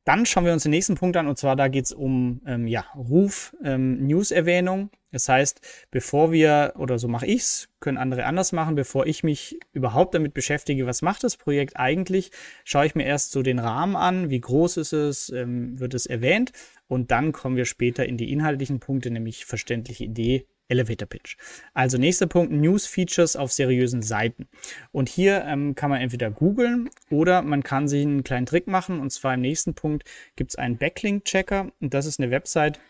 Dann 0.04 0.26
schauen 0.26 0.44
wir 0.44 0.52
uns 0.52 0.64
den 0.64 0.70
nächsten 0.70 0.96
Punkt 0.96 1.16
an 1.16 1.28
und 1.28 1.38
zwar 1.38 1.56
da 1.56 1.68
geht 1.68 1.86
es 1.86 1.92
um 1.92 2.42
ähm, 2.46 2.66
ja, 2.66 2.84
Ruf, 2.94 3.56
ähm, 3.64 4.06
News-Erwähnung. 4.06 4.90
Das 5.12 5.28
heißt, 5.28 5.60
bevor 5.90 6.32
wir, 6.32 6.74
oder 6.76 6.98
so 6.98 7.08
mache 7.08 7.26
ich 7.26 7.42
es, 7.42 7.68
können 7.80 7.98
andere 7.98 8.24
anders 8.24 8.52
machen, 8.52 8.74
bevor 8.74 9.06
ich 9.06 9.22
mich 9.22 9.58
überhaupt 9.72 10.14
damit 10.14 10.34
beschäftige, 10.34 10.86
was 10.86 11.02
macht 11.02 11.22
das 11.22 11.36
Projekt 11.36 11.76
eigentlich, 11.76 12.32
schaue 12.64 12.86
ich 12.86 12.94
mir 12.94 13.04
erst 13.04 13.30
so 13.30 13.42
den 13.42 13.60
Rahmen 13.60 13.96
an, 13.96 14.28
wie 14.28 14.40
groß 14.40 14.76
ist 14.76 14.92
es, 14.92 15.30
ähm, 15.30 15.78
wird 15.78 15.94
es 15.94 16.06
erwähnt 16.06 16.52
und 16.88 17.10
dann 17.12 17.32
kommen 17.32 17.56
wir 17.56 17.64
später 17.64 18.04
in 18.04 18.16
die 18.18 18.32
inhaltlichen 18.32 18.80
Punkte, 18.80 19.10
nämlich 19.10 19.44
verständliche 19.44 20.04
Idee, 20.04 20.46
Elevator 20.68 21.08
Pitch. 21.08 21.36
Also 21.72 21.98
nächster 21.98 22.26
Punkt, 22.26 22.52
News 22.52 22.86
Features 22.86 23.36
auf 23.36 23.52
seriösen 23.52 24.02
Seiten. 24.02 24.48
Und 24.92 25.08
hier 25.08 25.44
ähm, 25.44 25.74
kann 25.74 25.90
man 25.90 26.00
entweder 26.00 26.30
googeln 26.30 26.90
oder 27.10 27.42
man 27.42 27.62
kann 27.62 27.88
sich 27.88 28.02
einen 28.02 28.24
kleinen 28.24 28.46
Trick 28.46 28.66
machen. 28.66 29.00
Und 29.00 29.10
zwar 29.10 29.34
im 29.34 29.40
nächsten 29.40 29.74
Punkt 29.74 30.04
gibt 30.36 30.50
es 30.50 30.56
einen 30.56 30.78
Backlink-Checker. 30.78 31.70
Und 31.80 31.94
das 31.94 32.06
ist 32.06 32.20
eine 32.20 32.30
Website, 32.30 32.80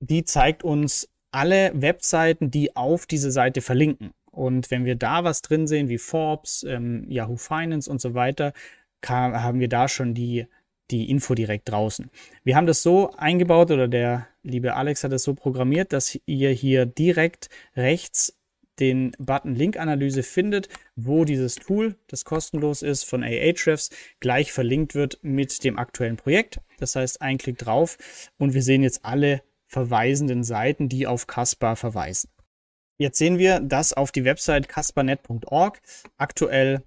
die 0.00 0.24
zeigt 0.24 0.64
uns 0.64 1.08
alle 1.30 1.72
Webseiten, 1.74 2.50
die 2.50 2.76
auf 2.76 3.06
diese 3.06 3.30
Seite 3.30 3.62
verlinken. 3.62 4.12
Und 4.30 4.70
wenn 4.70 4.84
wir 4.84 4.96
da 4.96 5.24
was 5.24 5.42
drin 5.42 5.66
sehen, 5.66 5.88
wie 5.88 5.98
Forbes, 5.98 6.64
ähm, 6.68 7.04
Yahoo 7.08 7.36
Finance 7.36 7.90
und 7.90 8.00
so 8.00 8.14
weiter, 8.14 8.52
kann, 9.00 9.42
haben 9.42 9.60
wir 9.60 9.68
da 9.68 9.88
schon 9.88 10.14
die 10.14 10.46
die 10.90 11.10
Info 11.10 11.34
direkt 11.34 11.70
draußen. 11.70 12.10
Wir 12.44 12.56
haben 12.56 12.66
das 12.66 12.82
so 12.82 13.12
eingebaut 13.16 13.70
oder 13.70 13.88
der 13.88 14.28
liebe 14.42 14.74
Alex 14.74 15.04
hat 15.04 15.12
es 15.12 15.22
so 15.22 15.34
programmiert, 15.34 15.92
dass 15.92 16.18
ihr 16.26 16.50
hier 16.50 16.86
direkt 16.86 17.48
rechts 17.76 18.34
den 18.78 19.12
Button 19.18 19.54
Link-Analyse 19.54 20.22
findet, 20.22 20.68
wo 20.96 21.24
dieses 21.24 21.56
Tool, 21.56 21.96
das 22.08 22.24
kostenlos 22.24 22.82
ist, 22.82 23.04
von 23.04 23.22
Ahrefs, 23.22 23.90
gleich 24.20 24.52
verlinkt 24.52 24.94
wird 24.94 25.18
mit 25.22 25.62
dem 25.64 25.78
aktuellen 25.78 26.16
Projekt. 26.16 26.58
Das 26.78 26.96
heißt, 26.96 27.20
ein 27.20 27.38
Klick 27.38 27.58
drauf 27.58 27.98
und 28.38 28.54
wir 28.54 28.62
sehen 28.62 28.82
jetzt 28.82 29.04
alle 29.04 29.42
verweisenden 29.66 30.42
Seiten, 30.42 30.88
die 30.88 31.06
auf 31.06 31.26
Caspar 31.26 31.76
verweisen. 31.76 32.30
Jetzt 32.98 33.18
sehen 33.18 33.38
wir, 33.38 33.60
dass 33.60 33.92
auf 33.92 34.12
die 34.12 34.24
Website 34.24 34.68
caspernet.org 34.68 35.80
aktuell 36.18 36.82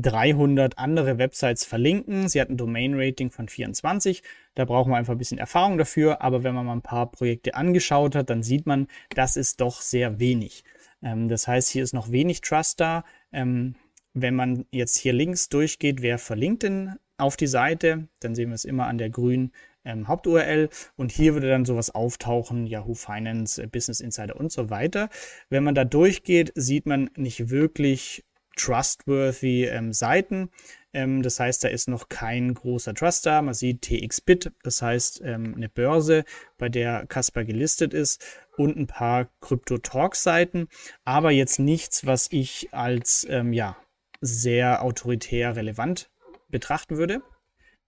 300 0.00 0.78
andere 0.78 1.18
Websites 1.18 1.64
verlinken. 1.64 2.28
Sie 2.28 2.40
hat 2.40 2.48
ein 2.48 2.56
Domain-Rating 2.56 3.30
von 3.30 3.48
24. 3.48 4.22
Da 4.54 4.64
brauchen 4.64 4.90
wir 4.90 4.96
einfach 4.96 5.14
ein 5.14 5.18
bisschen 5.18 5.38
Erfahrung 5.38 5.76
dafür. 5.76 6.22
Aber 6.22 6.44
wenn 6.44 6.54
man 6.54 6.66
mal 6.66 6.74
ein 6.74 6.82
paar 6.82 7.10
Projekte 7.10 7.54
angeschaut 7.54 8.14
hat, 8.14 8.30
dann 8.30 8.42
sieht 8.42 8.66
man, 8.66 8.86
das 9.14 9.36
ist 9.36 9.60
doch 9.60 9.80
sehr 9.80 10.20
wenig. 10.20 10.64
Ähm, 11.02 11.28
das 11.28 11.48
heißt, 11.48 11.68
hier 11.70 11.82
ist 11.82 11.94
noch 11.94 12.10
wenig 12.10 12.40
Trust 12.40 12.80
da. 12.80 13.04
Ähm, 13.32 13.74
wenn 14.14 14.34
man 14.34 14.66
jetzt 14.70 14.96
hier 14.96 15.12
links 15.12 15.48
durchgeht, 15.48 16.02
wer 16.02 16.18
verlinkt 16.18 16.62
denn 16.62 16.94
auf 17.18 17.36
die 17.36 17.46
Seite, 17.46 18.08
dann 18.20 18.34
sehen 18.34 18.50
wir 18.50 18.54
es 18.54 18.64
immer 18.64 18.86
an 18.86 18.98
der 18.98 19.10
grünen 19.10 19.52
ähm, 19.84 20.06
Haupt-URL 20.06 20.68
und 20.96 21.10
hier 21.12 21.34
würde 21.34 21.48
dann 21.48 21.64
sowas 21.64 21.94
auftauchen, 21.94 22.66
Yahoo 22.66 22.94
Finance, 22.94 23.66
Business 23.68 24.00
Insider 24.00 24.36
und 24.36 24.52
so 24.52 24.70
weiter. 24.70 25.08
Wenn 25.50 25.64
man 25.64 25.74
da 25.74 25.84
durchgeht, 25.84 26.52
sieht 26.54 26.86
man 26.86 27.10
nicht 27.16 27.50
wirklich 27.50 28.24
trustworthy 28.58 29.64
ähm, 29.64 29.92
Seiten. 29.92 30.50
Ähm, 30.92 31.22
das 31.22 31.40
heißt, 31.40 31.64
da 31.64 31.68
ist 31.68 31.88
noch 31.88 32.08
kein 32.08 32.54
großer 32.54 32.94
Trust 32.94 33.26
da. 33.26 33.40
Man 33.42 33.54
sieht 33.54 33.82
TXBit, 33.82 34.52
das 34.62 34.82
heißt 34.82 35.22
ähm, 35.24 35.54
eine 35.56 35.68
Börse, 35.68 36.24
bei 36.58 36.68
der 36.68 37.06
Casper 37.06 37.44
gelistet 37.44 37.94
ist 37.94 38.24
und 38.56 38.76
ein 38.76 38.86
paar 38.86 39.30
Crypto-Talk-Seiten, 39.40 40.68
aber 41.04 41.30
jetzt 41.30 41.58
nichts, 41.58 42.06
was 42.06 42.28
ich 42.32 42.68
als 42.72 43.26
ähm, 43.30 43.52
ja, 43.52 43.76
sehr 44.20 44.82
autoritär 44.82 45.56
relevant 45.56 46.10
betrachten 46.48 46.96
würde. 46.96 47.22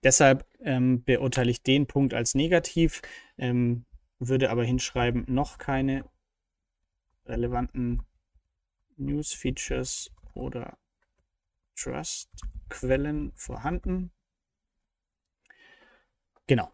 Deshalb 0.02 0.46
ähm, 0.62 1.02
beurteile 1.04 1.50
ich 1.50 1.62
den 1.62 1.86
Punkt 1.86 2.14
als 2.14 2.34
negativ, 2.34 3.02
ähm, 3.36 3.84
würde 4.18 4.50
aber 4.50 4.64
hinschreiben, 4.64 5.24
noch 5.28 5.58
keine 5.58 6.04
relevanten 7.26 8.02
News 8.96 9.32
Features 9.32 10.10
oder 10.34 10.78
Trust-Quellen 11.76 13.32
vorhanden. 13.34 14.10
Genau. 16.46 16.70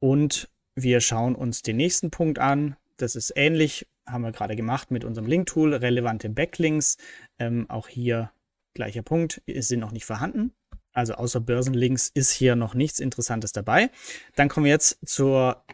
Und 0.00 0.50
wir 0.74 1.00
schauen 1.00 1.34
uns 1.34 1.62
den 1.62 1.76
nächsten 1.76 2.10
Punkt 2.10 2.38
an. 2.38 2.76
Das 2.96 3.16
ist 3.16 3.32
ähnlich, 3.36 3.86
haben 4.06 4.22
wir 4.22 4.32
gerade 4.32 4.56
gemacht 4.56 4.90
mit 4.90 5.04
unserem 5.04 5.26
Link-Tool, 5.26 5.74
relevante 5.74 6.28
Backlinks. 6.28 6.96
Ähm, 7.38 7.68
auch 7.68 7.88
hier 7.88 8.32
gleicher 8.74 9.02
Punkt, 9.02 9.40
sind 9.46 9.80
noch 9.80 9.92
nicht 9.92 10.04
vorhanden. 10.04 10.52
Also 10.92 11.14
außer 11.14 11.40
Börsenlinks 11.40 12.08
ist 12.08 12.30
hier 12.30 12.56
noch 12.56 12.74
nichts 12.74 13.00
Interessantes 13.00 13.52
dabei. 13.52 13.90
Dann 14.36 14.48
kommen 14.48 14.64
wir 14.64 14.72
jetzt 14.72 14.98
zur 15.04 15.64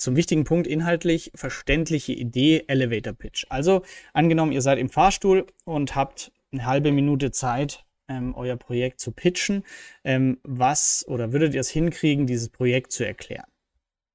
zum 0.00 0.16
wichtigen 0.16 0.44
Punkt 0.44 0.66
inhaltlich 0.66 1.30
verständliche 1.34 2.12
Idee 2.12 2.64
Elevator 2.66 3.12
Pitch. 3.12 3.46
Also 3.48 3.82
angenommen, 4.12 4.52
ihr 4.52 4.62
seid 4.62 4.78
im 4.78 4.88
Fahrstuhl 4.88 5.46
und 5.64 5.94
habt 5.94 6.32
eine 6.52 6.66
halbe 6.66 6.92
Minute 6.92 7.30
Zeit, 7.30 7.84
ähm, 8.08 8.34
euer 8.34 8.56
Projekt 8.56 9.00
zu 9.00 9.12
pitchen. 9.12 9.64
Ähm, 10.04 10.38
was 10.42 11.04
oder 11.08 11.32
würdet 11.32 11.54
ihr 11.54 11.60
es 11.60 11.70
hinkriegen, 11.70 12.26
dieses 12.26 12.48
Projekt 12.48 12.92
zu 12.92 13.06
erklären? 13.06 13.46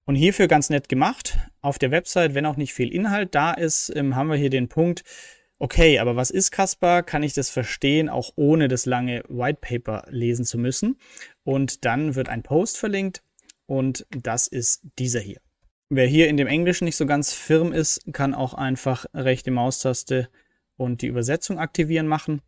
Und 0.06 0.16
hierfür 0.16 0.48
ganz 0.48 0.70
nett 0.70 0.90
gemacht. 0.90 1.38
Auf 1.62 1.80
der 1.80 1.92
Website, 1.92 2.36
wenn 2.36 2.46
auch 2.46 2.58
nicht 2.58 2.74
viel 2.74 2.94
Inhalt 2.94 3.34
da 3.34 3.54
ist, 3.54 3.92
ähm, 3.96 4.16
haben 4.16 4.30
wir 4.30 4.36
hier 4.36 4.52
den 4.52 4.68
Punkt, 4.68 5.04
okay, 5.58 6.00
aber 6.00 6.16
was 6.16 6.30
ist 6.30 6.52
Caspar? 6.52 7.02
Kann 7.02 7.24
ich 7.24 7.34
das 7.34 7.50
verstehen, 7.50 8.10
auch 8.10 8.32
ohne 8.36 8.68
das 8.68 8.86
lange 8.86 9.24
White 9.30 9.60
Paper 9.62 10.06
lesen 10.10 10.46
zu 10.46 10.58
müssen? 10.58 11.00
Und 11.44 11.86
dann 11.86 12.16
wird 12.16 12.30
ein 12.30 12.44
Post 12.44 12.78
verlinkt 12.78 13.24
und 13.66 14.06
das 14.12 14.48
ist 14.48 14.82
dieser 15.00 15.22
hier. 15.22 15.40
Wer 15.90 16.08
hier 16.08 16.30
in 16.30 16.38
dem 16.38 16.48
Englischen 16.48 16.86
nicht 16.86 16.96
so 16.96 17.06
ganz 17.06 17.32
firm 17.34 17.72
ist, 17.72 18.12
kann 18.12 18.34
auch 18.34 18.56
einfach 18.56 19.06
rechte 19.14 19.52
Maustaste 19.52 20.30
und 20.78 21.02
die 21.02 21.08
Übersetzung 21.08 21.60
aktivieren 21.60 22.08
machen. 22.08 22.42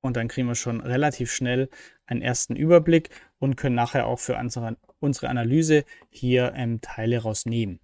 Und 0.00 0.16
dann 0.16 0.28
kriegen 0.28 0.46
wir 0.46 0.54
schon 0.54 0.80
relativ 0.80 1.32
schnell 1.32 1.68
einen 2.06 2.22
ersten 2.22 2.54
Überblick 2.54 3.10
und 3.40 3.56
können 3.56 3.74
nachher 3.74 4.06
auch 4.06 4.20
für 4.20 4.36
unsere, 4.36 4.76
unsere 5.00 5.28
Analyse 5.28 5.84
hier 6.08 6.52
ähm, 6.54 6.80
Teile 6.80 7.18
rausnehmen. 7.18 7.80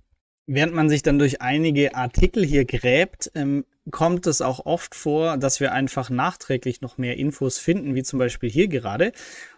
Während 0.46 0.74
man 0.74 0.88
sich 0.88 1.02
dann 1.02 1.18
durch 1.18 1.40
einige 1.40 1.96
Artikel 1.96 2.44
hier 2.44 2.64
gräbt, 2.64 3.32
ähm, 3.34 3.64
kommt 3.90 4.28
es 4.28 4.40
auch 4.40 4.64
oft 4.64 4.94
vor, 4.94 5.36
dass 5.38 5.58
wir 5.58 5.72
einfach 5.72 6.10
nachträglich 6.10 6.80
noch 6.80 6.98
mehr 6.98 7.16
Infos 7.16 7.58
finden, 7.58 7.96
wie 7.96 8.04
zum 8.04 8.20
Beispiel 8.20 8.50
hier 8.50 8.68
gerade. 8.68 9.12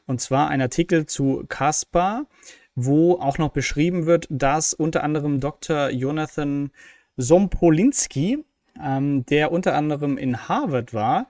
Und 0.07 0.23
zwar 0.23 0.49
ein 0.49 0.63
Artikel 0.63 1.05
zu 1.05 1.45
Caspar, 1.49 2.27
wo 2.75 3.15
auch 3.15 3.39
noch 3.39 3.51
beschrieben 3.51 4.07
wird, 4.07 4.27
dass 4.31 4.75
unter 4.75 5.05
anderem 5.05 5.41
Dr. 5.41 5.91
Jonathan 5.91 6.71
Sompolinski, 7.17 8.45
ähm, 8.83 9.25
der 9.27 9.53
unter 9.53 9.75
anderem 9.75 10.19
in 10.19 10.49
Harvard 10.49 10.93
war, 10.93 11.29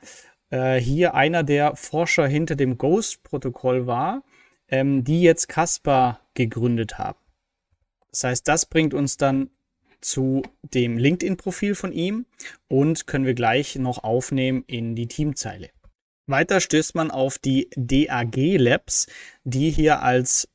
äh, 0.51 0.81
hier 0.81 1.15
einer 1.15 1.43
der 1.43 1.77
Forscher 1.77 2.27
hinter 2.27 2.57
dem 2.57 2.79
Ghost-Protokoll 2.79 3.87
war, 3.87 4.23
ähm, 4.69 5.05
die 5.05 5.23
jetzt 5.23 5.49
Caspar 5.49 6.21
gegründet 6.35 6.99
haben. 6.99 7.19
Das 8.11 8.25
heißt, 8.25 8.49
das 8.49 8.67
bringt 8.67 8.95
uns 8.95 9.17
dann 9.17 9.51
zu 10.01 10.43
dem 10.63 10.99
LinkedIn-Profil 10.99 11.75
von 11.75 11.93
ihm 11.93 12.27
und 12.69 13.07
können 13.07 13.25
wir 13.25 13.35
gleich 13.35 13.77
noch 13.77 14.05
aufnehmen 14.05 14.63
in 14.67 14.95
die 14.95 15.09
Teamzeile. 15.09 15.71
Weiter 16.27 16.61
stößt 16.61 16.95
man 16.95 17.11
auf 17.11 17.39
die 17.39 17.69
DAG 17.77 18.37
Labs, 18.37 19.07
die 19.45 19.71
hier 19.71 20.03
als 20.03 20.49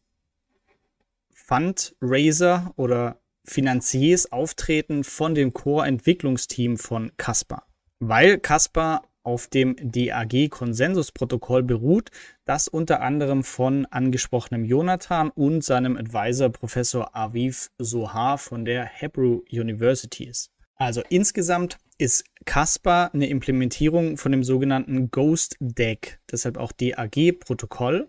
Fundraiser 1.50 2.74
oder 2.76 3.20
Finanziers 3.44 4.32
auftreten 4.32 5.04
von 5.04 5.34
dem 5.34 5.52
Core-Entwicklungsteam 5.52 6.78
von 6.78 7.12
Caspar. 7.18 7.66
Weil 8.00 8.38
Caspar 8.38 9.02
auf 9.24 9.48
dem 9.48 9.76
DAG-Konsensusprotokoll 9.82 11.64
beruht, 11.64 12.12
das 12.46 12.68
unter 12.68 13.02
anderem 13.02 13.44
von 13.44 13.88
angesprochenem 13.88 14.64
Jonathan 14.64 15.32
und 15.32 15.64
seinem 15.64 15.98
Advisor 15.98 16.50
Professor 16.50 17.16
Aviv 17.16 17.72
Sohar 17.80 18.38
von 18.38 18.64
der 18.64 18.86
Hebrew 18.86 19.42
University 19.52 20.26
ist. 20.26 20.52
Also 20.76 21.02
insgesamt 21.10 21.80
ist 21.98 22.26
Caspar 22.46 23.12
eine 23.14 23.28
Implementierung 23.28 24.18
von 24.18 24.32
dem 24.32 24.44
sogenannten 24.44 25.10
Ghost 25.10 25.58
Deck, 25.60 26.20
deshalb 26.32 26.58
auch 26.58 26.72
DAG-Protokoll, 26.72 28.08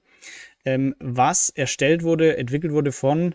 ähm, 0.65 0.95
was 0.99 1.51
erstellt 1.51 2.03
wurde, 2.03 2.37
entwickelt 2.37 2.73
wurde 2.73 2.93
von 2.93 3.35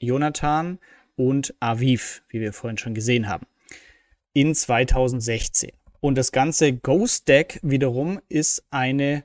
Jonathan 0.00 0.78
und 1.16 1.54
Aviv, 1.60 2.22
wie 2.28 2.40
wir 2.40 2.52
vorhin 2.52 2.78
schon 2.78 2.94
gesehen 2.94 3.28
haben, 3.28 3.46
in 4.32 4.54
2016. 4.54 5.70
Und 6.00 6.18
das 6.18 6.32
ganze 6.32 6.72
Ghost 6.72 7.28
Deck 7.28 7.60
wiederum 7.62 8.20
ist 8.28 8.64
eine 8.70 9.24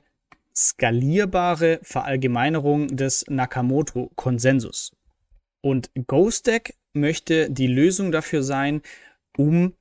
skalierbare 0.54 1.80
Verallgemeinerung 1.82 2.88
des 2.88 3.24
Nakamoto-Konsensus. 3.28 4.92
Und 5.60 5.90
Ghost 6.06 6.46
Deck 6.46 6.74
möchte 6.92 7.50
die 7.50 7.66
Lösung 7.66 8.12
dafür 8.12 8.42
sein, 8.42 8.82
um 9.36 9.74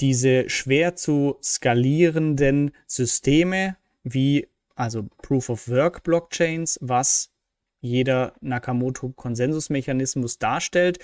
diese 0.00 0.48
schwer 0.48 0.96
zu 0.96 1.38
skalierenden 1.42 2.72
Systeme 2.86 3.76
wie 4.02 4.48
also 4.74 5.08
Proof 5.22 5.48
of 5.50 5.68
Work 5.68 6.02
Blockchains, 6.02 6.78
was 6.80 7.30
jeder 7.80 8.32
Nakamoto-Konsensusmechanismus 8.40 10.38
darstellt, 10.38 10.98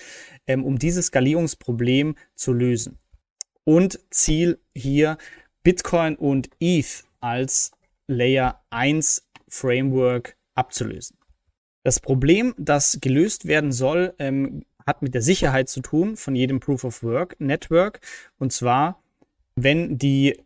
ähm, 0.47 0.65
um 0.65 0.79
dieses 0.79 1.07
Skalierungsproblem 1.07 2.15
zu 2.35 2.53
lösen. 2.53 2.97
Und 3.63 3.99
Ziel 4.09 4.59
hier 4.75 5.17
Bitcoin 5.63 6.15
und 6.15 6.49
ETH 6.59 7.03
als 7.19 7.71
Layer 8.07 8.63
1 8.71 9.27
Framework 9.47 10.35
abzulösen. 10.55 11.17
Das 11.83 11.99
Problem, 11.99 12.53
das 12.57 12.99
gelöst 13.01 13.45
werden 13.45 13.71
soll, 13.71 14.13
ähm, 14.19 14.65
hat 14.85 15.01
mit 15.01 15.13
der 15.13 15.21
Sicherheit 15.21 15.69
zu 15.69 15.81
tun 15.81 16.17
von 16.17 16.35
jedem 16.35 16.59
Proof 16.59 16.83
of 16.83 17.03
Work 17.03 17.39
Network. 17.39 18.01
Und 18.39 18.51
zwar, 18.51 19.01
wenn 19.55 19.97
die, 19.97 20.41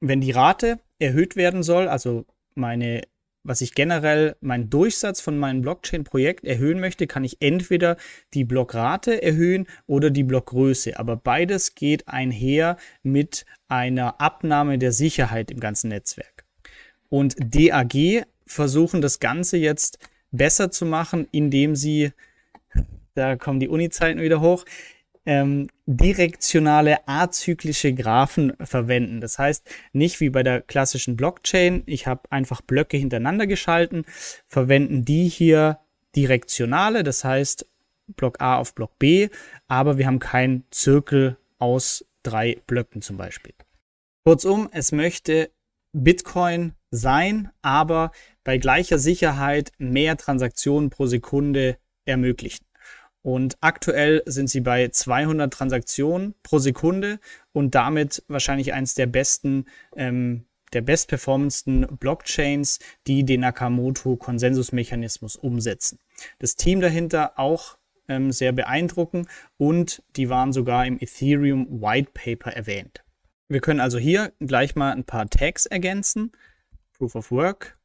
wenn 0.00 0.20
die 0.20 0.30
Rate 0.30 0.80
erhöht 0.98 1.36
werden 1.36 1.62
soll, 1.62 1.88
also 1.88 2.24
meine 2.54 3.02
was 3.48 3.62
ich 3.62 3.74
generell 3.74 4.36
meinen 4.40 4.68
Durchsatz 4.68 5.20
von 5.20 5.38
meinem 5.38 5.62
Blockchain-Projekt 5.62 6.44
erhöhen 6.44 6.80
möchte, 6.80 7.06
kann 7.06 7.24
ich 7.24 7.38
entweder 7.40 7.96
die 8.34 8.44
Blockrate 8.44 9.22
erhöhen 9.22 9.66
oder 9.86 10.10
die 10.10 10.22
Blockgröße. 10.22 10.98
Aber 10.98 11.16
beides 11.16 11.74
geht 11.74 12.08
einher 12.08 12.76
mit 13.02 13.46
einer 13.66 14.20
Abnahme 14.20 14.78
der 14.78 14.92
Sicherheit 14.92 15.50
im 15.50 15.60
ganzen 15.60 15.88
Netzwerk. 15.88 16.44
Und 17.08 17.36
DAG 17.38 18.26
versuchen 18.46 19.00
das 19.00 19.18
Ganze 19.18 19.56
jetzt 19.56 19.98
besser 20.30 20.70
zu 20.70 20.84
machen, 20.84 21.26
indem 21.32 21.74
sie, 21.74 22.12
da 23.14 23.36
kommen 23.36 23.60
die 23.60 23.68
Uni-Zeiten 23.68 24.20
wieder 24.20 24.42
hoch, 24.42 24.66
ähm, 25.28 25.68
direktionale 25.84 27.06
azyklische 27.06 27.92
Graphen 27.92 28.54
verwenden. 28.62 29.20
Das 29.20 29.38
heißt, 29.38 29.68
nicht 29.92 30.20
wie 30.20 30.30
bei 30.30 30.42
der 30.42 30.62
klassischen 30.62 31.16
Blockchain, 31.16 31.82
ich 31.84 32.06
habe 32.06 32.22
einfach 32.30 32.62
Blöcke 32.62 32.96
hintereinander 32.96 33.46
geschalten, 33.46 34.06
verwenden 34.46 35.04
die 35.04 35.28
hier 35.28 35.80
direktionale, 36.16 37.02
das 37.02 37.24
heißt 37.24 37.66
Block 38.16 38.40
A 38.40 38.56
auf 38.56 38.74
Block 38.74 38.98
B, 38.98 39.28
aber 39.66 39.98
wir 39.98 40.06
haben 40.06 40.18
keinen 40.18 40.64
Zirkel 40.70 41.36
aus 41.58 42.06
drei 42.22 42.56
Blöcken 42.66 43.02
zum 43.02 43.18
Beispiel. 43.18 43.52
Kurzum, 44.24 44.70
es 44.72 44.92
möchte 44.92 45.50
Bitcoin 45.92 46.72
sein, 46.90 47.50
aber 47.60 48.12
bei 48.44 48.56
gleicher 48.56 48.98
Sicherheit 48.98 49.72
mehr 49.76 50.16
Transaktionen 50.16 50.88
pro 50.88 51.04
Sekunde 51.04 51.76
ermöglichen. 52.06 52.67
Und 53.28 53.58
aktuell 53.60 54.22
sind 54.24 54.48
sie 54.48 54.62
bei 54.62 54.88
200 54.88 55.52
Transaktionen 55.52 56.34
pro 56.42 56.58
Sekunde 56.58 57.20
und 57.52 57.74
damit 57.74 58.24
wahrscheinlich 58.26 58.72
eines 58.72 58.94
der 58.94 59.04
besten, 59.04 59.66
ähm, 59.96 60.46
der 60.72 60.80
bestperformendsten 60.80 61.98
Blockchains, 61.98 62.78
die 63.06 63.26
den 63.26 63.42
Nakamoto-Konsensusmechanismus 63.42 65.36
umsetzen. 65.36 65.98
Das 66.38 66.56
Team 66.56 66.80
dahinter 66.80 67.38
auch 67.38 67.76
ähm, 68.08 68.32
sehr 68.32 68.52
beeindruckend 68.52 69.28
und 69.58 70.02
die 70.16 70.30
waren 70.30 70.54
sogar 70.54 70.86
im 70.86 70.98
Ethereum 70.98 71.82
White 71.82 72.12
Paper 72.14 72.52
erwähnt. 72.52 73.04
Wir 73.50 73.60
können 73.60 73.80
also 73.80 73.98
hier 73.98 74.32
gleich 74.40 74.74
mal 74.74 74.92
ein 74.92 75.04
paar 75.04 75.28
Tags 75.28 75.66
ergänzen. 75.66 76.32
Proof 76.94 77.14
of 77.14 77.30
Work, 77.30 77.78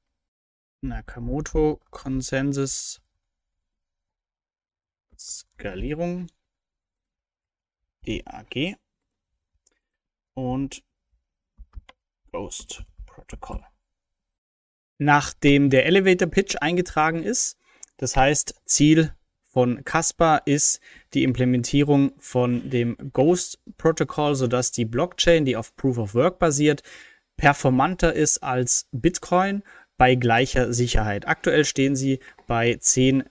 Nakamoto 0.79 1.81
Consensus 1.89 3.02
Skalierung, 5.17 6.27
DAG 8.05 8.75
und 10.33 10.83
Ghost 12.31 12.83
Protocol. 13.05 13.63
Nachdem 14.97 15.69
der 15.69 15.85
Elevator 15.85 16.27
Pitch 16.27 16.55
eingetragen 16.59 17.23
ist, 17.23 17.57
das 17.97 18.15
heißt 18.15 18.61
Ziel 18.65 19.13
von 19.53 19.85
Caspar 19.85 20.41
ist 20.45 20.79
die 21.13 21.23
Implementierung 21.23 22.13
von 22.17 22.69
dem 22.71 22.97
Ghost 23.13 23.59
Protocol, 23.77 24.33
sodass 24.33 24.71
die 24.71 24.85
Blockchain, 24.85 25.45
die 25.45 25.55
auf 25.55 25.75
Proof 25.75 25.99
of 25.99 26.15
Work 26.15 26.39
basiert, 26.39 26.81
performanter 27.37 28.13
ist 28.13 28.41
als 28.41 28.87
Bitcoin 28.91 29.63
bei 29.97 30.15
gleicher 30.15 30.73
Sicherheit. 30.73 31.27
Aktuell 31.27 31.65
stehen 31.65 31.95
sie 31.95 32.19
bei 32.47 32.75
10 32.75 33.23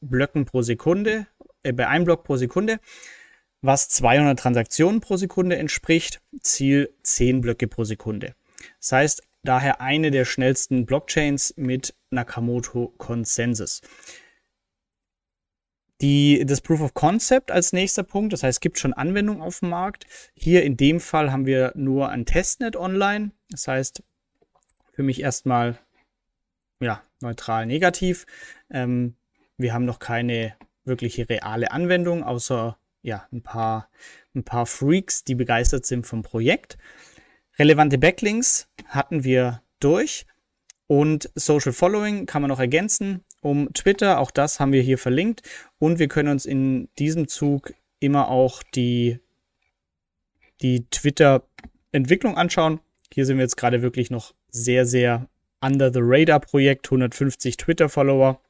Blöcken 0.00 0.44
pro 0.44 0.62
Sekunde 0.62 1.26
äh, 1.62 1.72
bei 1.72 1.88
einem 1.88 2.04
Block 2.04 2.24
pro 2.24 2.36
Sekunde, 2.36 2.80
was 3.62 3.88
200 3.88 4.38
Transaktionen 4.38 5.00
pro 5.00 5.16
Sekunde 5.16 5.56
entspricht. 5.56 6.20
Ziel 6.40 6.92
10 7.02 7.40
Blöcke 7.40 7.68
pro 7.68 7.84
Sekunde. 7.84 8.34
Das 8.78 8.92
heißt, 8.92 9.22
daher 9.42 9.80
eine 9.80 10.10
der 10.10 10.24
schnellsten 10.24 10.86
Blockchains 10.86 11.54
mit 11.56 11.94
Nakamoto 12.10 12.94
Konsensus. 12.98 13.82
Die, 16.00 16.46
das 16.46 16.62
Proof 16.62 16.80
of 16.80 16.94
Concept 16.94 17.50
als 17.50 17.74
nächster 17.74 18.02
Punkt, 18.02 18.32
das 18.32 18.42
heißt, 18.42 18.56
es 18.56 18.60
gibt 18.60 18.78
schon 18.78 18.94
Anwendungen 18.94 19.42
auf 19.42 19.60
dem 19.60 19.68
Markt. 19.68 20.06
Hier 20.34 20.62
in 20.62 20.78
dem 20.78 20.98
Fall 20.98 21.30
haben 21.30 21.44
wir 21.44 21.72
nur 21.74 22.08
ein 22.08 22.24
Testnet 22.24 22.74
online. 22.74 23.32
Das 23.50 23.68
heißt, 23.68 24.02
für 24.92 25.02
mich 25.02 25.20
erstmal 25.20 25.78
ja, 26.80 27.02
neutral 27.20 27.66
negativ. 27.66 28.24
Ähm, 28.70 29.14
wir 29.60 29.74
haben 29.74 29.84
noch 29.84 29.98
keine 29.98 30.54
wirkliche 30.84 31.28
reale 31.28 31.70
Anwendung, 31.70 32.24
außer 32.24 32.78
ja, 33.02 33.26
ein 33.32 33.42
paar, 33.42 33.88
ein 34.34 34.44
paar 34.44 34.66
Freaks, 34.66 35.24
die 35.24 35.34
begeistert 35.34 35.86
sind 35.86 36.06
vom 36.06 36.22
Projekt. 36.22 36.78
Relevante 37.58 37.98
Backlinks 37.98 38.68
hatten 38.86 39.24
wir 39.24 39.62
durch. 39.80 40.26
Und 40.86 41.30
Social 41.34 41.72
Following 41.72 42.26
kann 42.26 42.42
man 42.42 42.48
noch 42.48 42.58
ergänzen 42.58 43.24
um 43.42 43.72
Twitter. 43.72 44.18
Auch 44.18 44.30
das 44.30 44.60
haben 44.60 44.72
wir 44.72 44.82
hier 44.82 44.98
verlinkt. 44.98 45.42
Und 45.78 45.98
wir 45.98 46.08
können 46.08 46.30
uns 46.30 46.46
in 46.46 46.88
diesem 46.98 47.28
Zug 47.28 47.72
immer 48.00 48.28
auch 48.28 48.62
die, 48.62 49.20
die 50.60 50.86
Twitter-Entwicklung 50.90 52.36
anschauen. 52.36 52.80
Hier 53.12 53.26
sind 53.26 53.36
wir 53.36 53.44
jetzt 53.44 53.56
gerade 53.56 53.82
wirklich 53.82 54.10
noch 54.10 54.34
sehr, 54.48 54.84
sehr 54.86 55.28
under 55.60 55.92
the 55.92 56.00
radar 56.02 56.40
Projekt. 56.40 56.86
150 56.86 57.56
Twitter-Follower. 57.56 58.40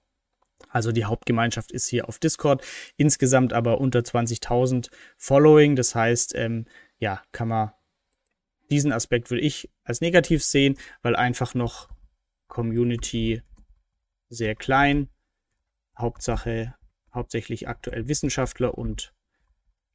Also 0.68 0.92
die 0.92 1.04
Hauptgemeinschaft 1.04 1.72
ist 1.72 1.88
hier 1.88 2.08
auf 2.08 2.18
Discord, 2.18 2.64
insgesamt 2.96 3.52
aber 3.52 3.80
unter 3.80 4.00
20.000 4.00 4.90
Following. 5.16 5.76
Das 5.76 5.94
heißt, 5.94 6.34
ähm, 6.34 6.66
ja, 6.98 7.22
kann 7.32 7.48
man 7.48 7.72
diesen 8.70 8.92
Aspekt 8.92 9.30
will 9.30 9.44
ich 9.44 9.68
als 9.84 10.00
negativ 10.00 10.44
sehen, 10.44 10.76
weil 11.02 11.16
einfach 11.16 11.54
noch 11.54 11.88
Community 12.46 13.42
sehr 14.28 14.54
klein. 14.54 15.08
Hauptsache, 15.98 16.74
hauptsächlich 17.12 17.68
aktuell 17.68 18.08
Wissenschaftler 18.08 18.78
und 18.78 19.12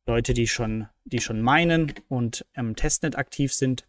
Leute, 0.05 0.33
die 0.33 0.47
schon, 0.47 0.87
die 1.05 1.19
schon 1.21 1.41
meinen 1.41 1.93
und 2.09 2.45
am 2.53 2.75
Testnet 2.75 3.17
aktiv 3.17 3.53
sind. 3.53 3.87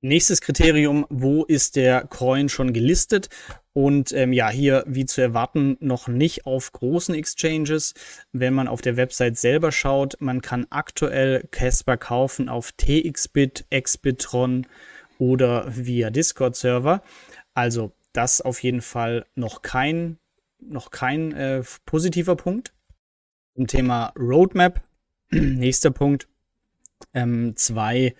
Nächstes 0.00 0.40
Kriterium, 0.40 1.06
wo 1.10 1.44
ist 1.44 1.74
der 1.74 2.06
Coin 2.06 2.48
schon 2.48 2.72
gelistet? 2.72 3.28
Und 3.72 4.12
ähm, 4.12 4.32
ja, 4.32 4.48
hier 4.48 4.84
wie 4.86 5.06
zu 5.06 5.20
erwarten 5.20 5.76
noch 5.80 6.06
nicht 6.06 6.46
auf 6.46 6.70
großen 6.70 7.16
Exchanges. 7.16 7.94
Wenn 8.30 8.54
man 8.54 8.68
auf 8.68 8.80
der 8.80 8.96
Website 8.96 9.36
selber 9.36 9.72
schaut, 9.72 10.16
man 10.20 10.40
kann 10.40 10.68
aktuell 10.70 11.48
Casper 11.50 11.96
kaufen 11.96 12.48
auf 12.48 12.70
TXBit, 12.72 13.66
Xbitron 13.72 14.68
oder 15.18 15.64
via 15.68 16.10
Discord-Server. 16.10 17.02
Also 17.54 17.90
das 18.12 18.40
auf 18.40 18.62
jeden 18.62 18.82
Fall 18.82 19.26
noch 19.34 19.62
kein, 19.62 20.18
noch 20.60 20.92
kein 20.92 21.32
äh, 21.32 21.64
positiver 21.86 22.36
Punkt. 22.36 22.72
Zum 23.56 23.66
Thema 23.66 24.12
Roadmap, 24.16 24.80
nächster 25.30 25.90
Punkt, 25.90 26.28
ähm, 27.14 27.54
zwei 27.56 28.14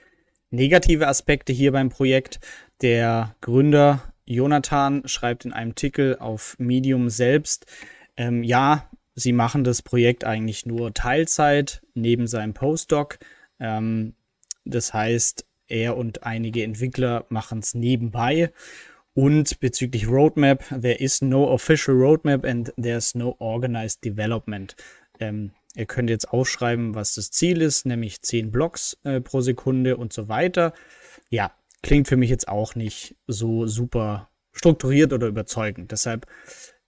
negative 0.51 1.07
Aspekte 1.09 1.53
hier 1.53 1.73
beim 1.73 1.89
Projekt. 1.89 2.41
Der 2.83 3.35
Gründer 3.41 4.03
Jonathan 4.25 5.03
schreibt 5.07 5.45
in 5.45 5.53
einem 5.53 5.71
Artikel 5.71 6.17
auf 6.19 6.57
Medium 6.59 7.09
selbst, 7.09 7.67
ähm, 8.17 8.43
ja, 8.43 8.91
sie 9.15 9.33
machen 9.33 9.65
das 9.65 9.83
Projekt 9.83 10.25
eigentlich 10.25 10.67
nur 10.67 10.93
Teilzeit 10.93 11.83
neben 11.95 12.27
seinem 12.27 12.55
Postdoc. 12.55 13.19
Ähm, 13.59 14.15
das 14.65 14.93
heißt, 14.93 15.47
er 15.67 15.97
und 15.97 16.25
einige 16.25 16.63
Entwickler 16.63 17.27
machen 17.29 17.61
es 17.61 17.75
nebenbei. 17.75 18.53
Und 19.15 19.59
bezüglich 19.61 20.07
Roadmap, 20.07 20.65
there 20.69 20.95
is 20.95 21.23
no 21.23 21.51
official 21.51 21.97
roadmap 21.97 22.45
and 22.45 22.73
there's 22.77 23.15
no 23.15 23.35
organized 23.39 24.05
development. 24.05 24.77
Ähm, 25.19 25.53
Ihr 25.74 25.87
könnt 25.87 26.11
jetzt 26.11 26.31
aufschreiben, 26.31 26.94
was 26.94 27.14
das 27.14 27.31
Ziel 27.31 27.62
ist, 27.62 27.87
nämlich 27.87 28.22
10 28.22 28.50
Blocks 28.50 28.98
äh, 29.04 29.20
pro 29.20 29.40
Sekunde 29.40 29.96
und 29.96 30.12
so 30.12 30.28
weiter. 30.28 30.72
Ja, 31.31 31.52
klingt 31.83 32.09
für 32.09 32.16
mich 32.16 32.31
jetzt 32.31 32.48
auch 32.48 32.74
nicht 32.74 33.16
so 33.26 33.66
super 33.66 34.31
strukturiert 34.52 35.12
oder 35.12 35.28
überzeugend. 35.28 35.92
Deshalb, 35.92 36.26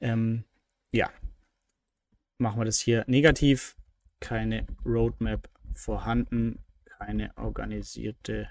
ähm, 0.00 0.44
ja, 0.92 1.10
machen 2.38 2.60
wir 2.60 2.64
das 2.64 2.80
hier 2.80 3.04
negativ. 3.06 3.76
Keine 4.18 4.66
Roadmap 4.84 5.48
vorhanden, 5.74 6.64
keine 6.84 7.36
organisierte 7.36 8.48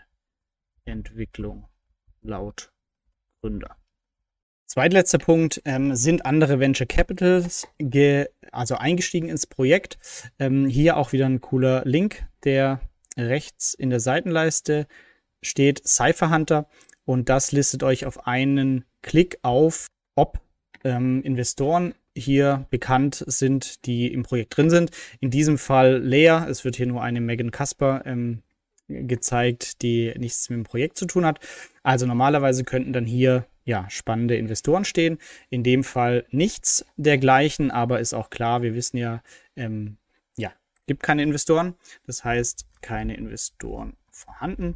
Entwicklung 0.85 1.67
laut 2.21 2.71
Gründer. 3.41 3.75
Zweitletzter 4.69 5.17
Punkt 5.17 5.63
ähm, 5.65 5.95
sind 5.95 6.27
andere 6.27 6.59
Venture 6.59 6.85
Capitals 6.85 7.67
also 8.51 8.75
eingestiegen 8.75 9.27
ins 9.27 9.47
Projekt. 9.47 9.97
Ähm, 10.37 10.67
hier 10.67 10.95
auch 10.97 11.11
wieder 11.11 11.25
ein 11.25 11.41
cooler 11.41 11.81
Link, 11.85 12.23
der 12.43 12.79
rechts 13.17 13.73
in 13.73 13.89
der 13.89 13.99
Seitenleiste 13.99 14.85
steht, 15.41 15.87
Cypher 15.87 16.29
Hunter. 16.29 16.69
Und 17.03 17.29
das 17.29 17.51
listet 17.51 17.81
euch 17.81 18.05
auf 18.05 18.27
einen 18.27 18.85
Klick 19.01 19.39
auf, 19.41 19.87
ob 20.13 20.39
ähm, 20.83 21.23
Investoren 21.23 21.95
hier 22.15 22.67
bekannt 22.69 23.23
sind, 23.25 23.87
die 23.87 24.13
im 24.13 24.21
Projekt 24.21 24.55
drin 24.55 24.69
sind. 24.69 24.91
In 25.19 25.31
diesem 25.31 25.57
Fall 25.57 25.97
Lea. 25.97 26.45
Es 26.47 26.63
wird 26.63 26.75
hier 26.75 26.85
nur 26.85 27.01
eine 27.01 27.21
Megan 27.21 27.49
Kasper 27.49 28.03
ähm, 28.05 28.43
gezeigt, 28.87 29.81
die 29.81 30.13
nichts 30.15 30.47
mit 30.51 30.57
dem 30.57 30.63
Projekt 30.63 30.99
zu 30.99 31.07
tun 31.07 31.25
hat. 31.25 31.39
Also 31.81 32.05
normalerweise 32.05 32.63
könnten 32.63 32.93
dann 32.93 33.07
hier 33.07 33.47
ja, 33.69 33.87
spannende 33.91 34.35
Investoren 34.35 34.83
stehen. 34.83 35.19
In 35.51 35.63
dem 35.63 35.83
Fall 35.83 36.25
nichts 36.31 36.83
dergleichen, 36.97 37.69
aber 37.69 37.99
ist 37.99 38.15
auch 38.15 38.31
klar, 38.31 38.63
wir 38.63 38.73
wissen 38.73 38.97
ja, 38.97 39.21
ähm, 39.55 39.97
ja, 40.37 40.51
gibt 40.87 41.03
keine 41.03 41.21
Investoren. 41.21 41.75
Das 42.07 42.23
heißt, 42.23 42.65
keine 42.81 43.15
Investoren 43.15 43.95
vorhanden. 44.09 44.75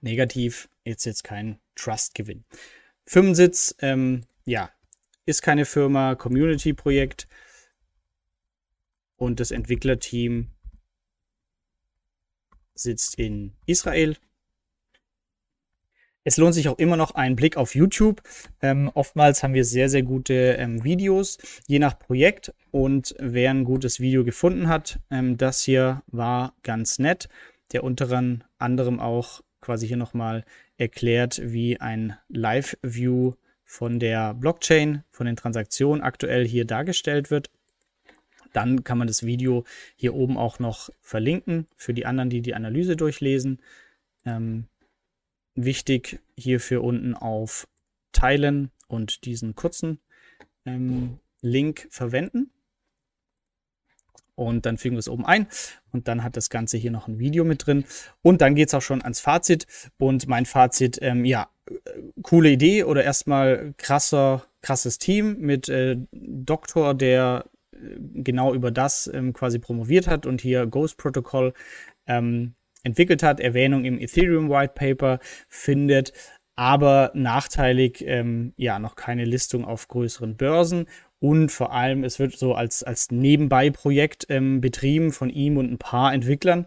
Negativ, 0.00 0.68
jetzt 0.82 1.04
jetzt 1.04 1.22
kein 1.22 1.60
Trust-Gewinn. 1.76 2.44
Firmensitz, 3.06 3.76
ähm, 3.78 4.26
ja, 4.44 4.72
ist 5.24 5.42
keine 5.42 5.64
Firma, 5.64 6.16
Community-Projekt. 6.16 7.28
Und 9.14 9.38
das 9.38 9.52
Entwicklerteam 9.52 10.50
sitzt 12.74 13.14
in 13.20 13.52
Israel, 13.66 14.16
es 16.30 16.36
lohnt 16.36 16.54
sich 16.54 16.68
auch 16.68 16.78
immer 16.78 16.96
noch 16.96 17.16
ein 17.16 17.34
Blick 17.34 17.56
auf 17.56 17.74
YouTube. 17.74 18.22
Ähm, 18.62 18.88
oftmals 18.94 19.42
haben 19.42 19.52
wir 19.52 19.64
sehr, 19.64 19.88
sehr 19.88 20.04
gute 20.04 20.54
ähm, 20.60 20.84
Videos, 20.84 21.38
je 21.66 21.80
nach 21.80 21.98
Projekt. 21.98 22.54
Und 22.70 23.16
wer 23.18 23.50
ein 23.50 23.64
gutes 23.64 23.98
Video 23.98 24.22
gefunden 24.22 24.68
hat, 24.68 25.00
ähm, 25.10 25.38
das 25.38 25.64
hier 25.64 26.04
war 26.06 26.54
ganz 26.62 27.00
nett. 27.00 27.28
Der 27.72 27.82
unter 27.82 28.22
anderem 28.58 29.00
auch 29.00 29.40
quasi 29.60 29.88
hier 29.88 29.96
nochmal 29.96 30.44
erklärt, 30.76 31.40
wie 31.42 31.80
ein 31.80 32.16
Live-View 32.28 33.32
von 33.64 33.98
der 33.98 34.32
Blockchain, 34.34 35.02
von 35.10 35.26
den 35.26 35.34
Transaktionen 35.34 36.00
aktuell 36.00 36.46
hier 36.46 36.64
dargestellt 36.64 37.32
wird. 37.32 37.50
Dann 38.52 38.84
kann 38.84 38.98
man 38.98 39.08
das 39.08 39.26
Video 39.26 39.64
hier 39.96 40.14
oben 40.14 40.38
auch 40.38 40.60
noch 40.60 40.90
verlinken 41.00 41.66
für 41.74 41.92
die 41.92 42.06
anderen, 42.06 42.30
die 42.30 42.40
die 42.40 42.54
Analyse 42.54 42.94
durchlesen. 42.94 43.60
Ähm, 44.24 44.68
wichtig 45.64 46.20
hierfür 46.36 46.82
unten 46.82 47.14
auf 47.14 47.68
Teilen 48.12 48.70
und 48.88 49.24
diesen 49.24 49.54
kurzen 49.54 50.00
ähm, 50.64 51.18
Link 51.40 51.86
verwenden. 51.90 52.50
Und 54.34 54.64
dann 54.64 54.78
fügen 54.78 54.96
wir 54.96 55.00
es 55.00 55.08
oben 55.08 55.26
ein. 55.26 55.46
Und 55.92 56.08
dann 56.08 56.24
hat 56.24 56.36
das 56.36 56.48
Ganze 56.48 56.78
hier 56.78 56.90
noch 56.90 57.08
ein 57.08 57.18
Video 57.18 57.44
mit 57.44 57.66
drin. 57.66 57.84
Und 58.22 58.40
dann 58.40 58.54
geht 58.54 58.68
es 58.68 58.74
auch 58.74 58.82
schon 58.82 59.02
ans 59.02 59.20
Fazit. 59.20 59.66
Und 59.98 60.28
mein 60.28 60.46
Fazit, 60.46 60.98
ähm, 61.02 61.26
ja, 61.26 61.50
coole 62.22 62.50
Idee 62.50 62.84
oder 62.84 63.04
erstmal 63.04 63.74
krasser, 63.76 64.46
krasses 64.62 64.98
Team 64.98 65.38
mit 65.38 65.68
äh, 65.68 65.96
Doktor, 66.12 66.94
der 66.94 67.44
äh, 67.72 67.76
genau 67.98 68.54
über 68.54 68.70
das 68.70 69.10
ähm, 69.12 69.32
quasi 69.32 69.58
promoviert 69.58 70.06
hat 70.06 70.26
und 70.26 70.40
hier 70.40 70.66
Ghost 70.66 70.96
Protocol 70.96 71.52
ähm, 72.06 72.54
entwickelt 72.82 73.22
hat, 73.22 73.40
Erwähnung 73.40 73.84
im 73.84 73.98
Ethereum 73.98 74.50
White 74.50 74.74
Paper 74.74 75.18
findet, 75.48 76.12
aber 76.56 77.10
nachteilig 77.14 78.04
ähm, 78.06 78.52
ja 78.56 78.78
noch 78.78 78.94
keine 78.96 79.24
Listung 79.24 79.64
auf 79.64 79.88
größeren 79.88 80.36
Börsen 80.36 80.86
und 81.18 81.50
vor 81.50 81.72
allem 81.72 82.04
es 82.04 82.18
wird 82.18 82.36
so 82.36 82.54
als 82.54 82.82
als 82.82 83.10
Nebenbei-Projekt 83.10 84.26
ähm, 84.28 84.60
betrieben 84.60 85.12
von 85.12 85.30
ihm 85.30 85.56
und 85.56 85.70
ein 85.70 85.78
paar 85.78 86.12
Entwicklern. 86.12 86.66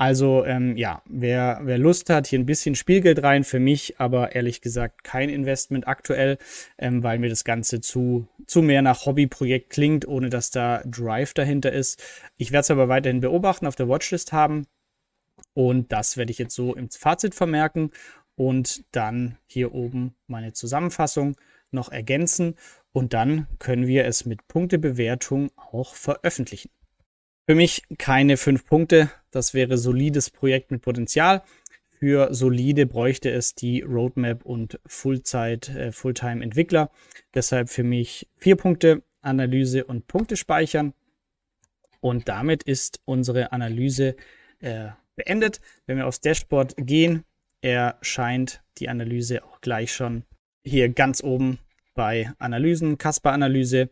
Also 0.00 0.44
ähm, 0.44 0.76
ja, 0.76 1.02
wer, 1.06 1.60
wer 1.64 1.76
Lust 1.76 2.08
hat, 2.08 2.28
hier 2.28 2.38
ein 2.38 2.46
bisschen 2.46 2.76
Spielgeld 2.76 3.24
rein, 3.24 3.42
für 3.42 3.58
mich 3.58 3.98
aber 3.98 4.32
ehrlich 4.32 4.60
gesagt 4.60 5.02
kein 5.02 5.28
Investment 5.28 5.88
aktuell, 5.88 6.38
ähm, 6.78 7.02
weil 7.02 7.18
mir 7.18 7.28
das 7.28 7.42
Ganze 7.42 7.80
zu, 7.80 8.28
zu 8.46 8.62
mehr 8.62 8.80
nach 8.80 9.06
Hobbyprojekt 9.06 9.70
klingt, 9.70 10.06
ohne 10.06 10.30
dass 10.30 10.52
da 10.52 10.82
Drive 10.86 11.34
dahinter 11.34 11.72
ist. 11.72 12.00
Ich 12.36 12.52
werde 12.52 12.60
es 12.60 12.70
aber 12.70 12.88
weiterhin 12.88 13.20
beobachten, 13.20 13.66
auf 13.66 13.74
der 13.74 13.88
Watchlist 13.88 14.32
haben 14.32 14.68
und 15.54 15.92
das 15.92 16.16
werde 16.16 16.30
ich 16.30 16.38
jetzt 16.38 16.54
so 16.54 16.74
im 16.74 16.90
Fazit 16.90 17.34
vermerken 17.34 17.90
und 18.36 18.84
dann 18.92 19.36
hier 19.46 19.74
oben 19.74 20.14
meine 20.26 20.52
Zusammenfassung. 20.52 21.36
noch 21.70 21.90
ergänzen 21.90 22.54
und 22.92 23.12
dann 23.12 23.46
können 23.58 23.86
wir 23.86 24.06
es 24.06 24.24
mit 24.24 24.48
Punktebewertung 24.48 25.50
auch 25.56 25.94
veröffentlichen. 25.94 26.70
Für 27.46 27.54
mich 27.54 27.82
keine 27.98 28.36
fünf 28.36 28.64
Punkte, 28.64 29.10
das 29.30 29.54
wäre 29.54 29.76
solides 29.76 30.30
Projekt 30.30 30.70
mit 30.70 30.82
Potenzial. 30.82 31.42
Für 31.98 32.32
solide 32.32 32.86
bräuchte 32.86 33.30
es 33.30 33.54
die 33.54 33.82
Roadmap 33.82 34.44
und 34.44 34.78
Fullzeit, 34.86 35.68
äh, 35.70 35.90
Fulltime-Entwickler. 35.90 36.90
Deshalb 37.34 37.70
für 37.70 37.82
mich 37.82 38.28
vier 38.36 38.56
Punkte, 38.56 39.02
Analyse 39.20 39.84
und 39.84 40.06
Punkte 40.06 40.36
speichern. 40.36 40.94
Und 42.00 42.28
damit 42.28 42.62
ist 42.62 43.00
unsere 43.04 43.50
Analyse 43.50 44.14
äh, 44.60 44.90
beendet. 45.18 45.60
Wenn 45.86 45.98
wir 45.98 46.06
aufs 46.06 46.22
Dashboard 46.22 46.74
gehen, 46.78 47.24
erscheint 47.60 48.62
die 48.78 48.88
Analyse 48.88 49.44
auch 49.44 49.60
gleich 49.60 49.92
schon 49.92 50.24
hier 50.64 50.88
ganz 50.88 51.22
oben 51.22 51.58
bei 51.94 52.32
Analysen, 52.38 52.96
Casper-Analyse. 52.96 53.90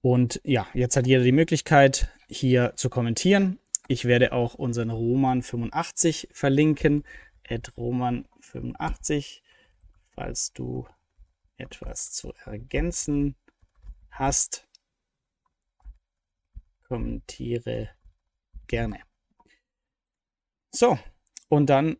Und 0.00 0.40
ja, 0.44 0.66
jetzt 0.74 0.96
hat 0.96 1.06
jeder 1.06 1.22
die 1.22 1.32
Möglichkeit, 1.32 2.10
hier 2.28 2.72
zu 2.76 2.88
kommentieren. 2.88 3.58
Ich 3.88 4.04
werde 4.04 4.32
auch 4.32 4.54
unseren 4.54 4.90
Roman85 4.90 6.28
verlinken. 6.32 7.04
At 7.48 7.72
Roman85, 7.76 9.40
falls 10.10 10.52
du 10.52 10.86
etwas 11.56 12.12
zu 12.12 12.32
ergänzen 12.44 13.34
hast, 14.10 14.68
kommentiere 16.86 17.90
gerne. 18.66 19.07
So, 20.70 20.98
und 21.48 21.70
dann 21.70 21.96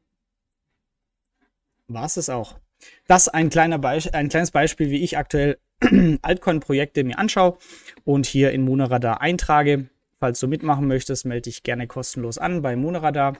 war 1.87 2.05
es 2.05 2.17
es 2.17 2.29
auch. 2.29 2.59
Das 3.07 3.29
ein, 3.29 3.51
kleiner 3.51 3.79
Beisp 3.79 4.15
ein 4.15 4.29
kleines 4.29 4.51
Beispiel, 4.51 4.91
wie 4.91 5.03
ich 5.03 5.19
aktuell 5.19 5.59
Altcoin-Projekte 6.23 7.05
mir 7.05 7.19
anschaue 7.19 7.59
und 8.05 8.27
hier 8.27 8.53
in 8.53 8.63
Monoradar 8.63 9.21
eintrage. 9.21 9.89
Falls 10.21 10.41
du 10.41 10.49
mitmachen 10.49 10.87
möchtest, 10.87 11.25
melde 11.25 11.43
dich 11.43 11.63
gerne 11.63 11.87
kostenlos 11.87 12.39
an 12.39 12.63
bei 12.63 12.77
Monoradar. 12.77 13.39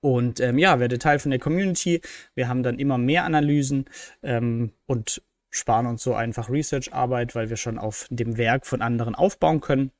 Und 0.00 0.40
ähm, 0.40 0.58
ja, 0.58 0.80
werde 0.80 0.98
Teil 0.98 1.18
von 1.18 1.30
der 1.30 1.40
Community. 1.40 2.00
Wir 2.34 2.48
haben 2.48 2.62
dann 2.62 2.78
immer 2.78 2.98
mehr 2.98 3.24
Analysen 3.24 3.86
ähm, 4.22 4.72
und 4.86 5.22
sparen 5.50 5.86
uns 5.86 6.02
so 6.02 6.14
einfach 6.14 6.50
Research-Arbeit, 6.50 7.34
weil 7.34 7.48
wir 7.48 7.56
schon 7.56 7.78
auf 7.78 8.06
dem 8.10 8.36
Werk 8.36 8.66
von 8.66 8.82
anderen 8.82 9.14
aufbauen 9.14 9.60
können. 9.60 9.92